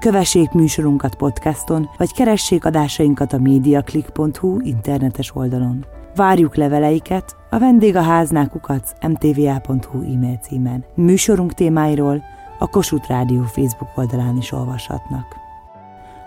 Kövessék 0.00 0.50
műsorunkat 0.50 1.14
podcaston, 1.14 1.90
vagy 1.96 2.12
keressék 2.12 2.64
adásainkat 2.64 3.32
a 3.32 3.38
mediaclick.hu 3.38 4.60
internetes 4.60 5.34
oldalon. 5.34 5.84
Várjuk 6.14 6.56
leveleiket 6.56 7.36
a 7.50 7.58
vendégaháznákukat 7.58 8.96
mtva.hu 9.08 10.02
e-mail 10.02 10.36
címen. 10.36 10.84
Műsorunk 10.94 11.54
témáiról 11.54 12.22
a 12.58 12.66
Kossuth 12.66 13.08
Rádió 13.08 13.42
Facebook 13.42 13.90
oldalán 13.94 14.36
is 14.36 14.52
olvashatnak. 14.52 15.36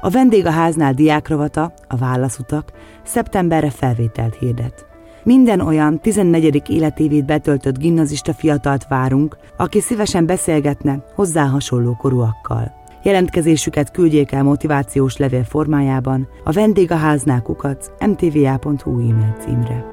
A 0.02 0.10
vendégháznál 0.10 0.94
diákrovata, 0.94 1.74
a 1.88 1.98
válaszutak 1.98 2.72
szeptemberre 3.04 3.70
felvételt 3.70 4.36
hirdet. 4.36 4.86
Minden 5.24 5.60
olyan 5.60 6.00
14. 6.00 6.70
életévét 6.70 7.26
betöltött 7.26 7.78
gimnazista 7.78 8.34
fiatalt 8.34 8.88
várunk, 8.88 9.38
aki 9.58 9.82
szívesen 9.82 10.26
beszélgetne 10.26 11.04
hozzá 11.16 11.46
hasonló 11.46 11.96
korúakkal. 11.96 12.80
Jelentkezésüket 13.04 13.92
küldjék 13.92 14.32
el 14.32 14.44
motivációs 14.44 15.18
levél 15.18 15.44
formájában 15.44 16.28
a 16.44 16.52
vendégháznál 16.52 17.42
kukac 17.42 17.88
mtva.hu 18.06 19.10
e-mail 19.10 19.36
címre. 19.40 19.86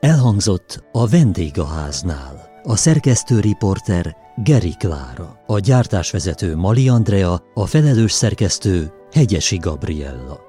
Elhangzott 0.00 0.84
a 0.92 1.08
vendégháznál. 1.08 2.44
A 2.62 2.76
szerkesztő 2.76 3.40
riporter 3.40 4.16
Geri 4.44 4.74
Klára, 4.78 5.42
a 5.46 5.58
gyártásvezető 5.58 6.56
Mali 6.56 6.88
Andrea, 6.88 7.42
a 7.54 7.66
felelős 7.66 8.12
szerkesztő 8.12 8.92
Hegyesi 9.12 9.56
Gabriella. 9.56 10.45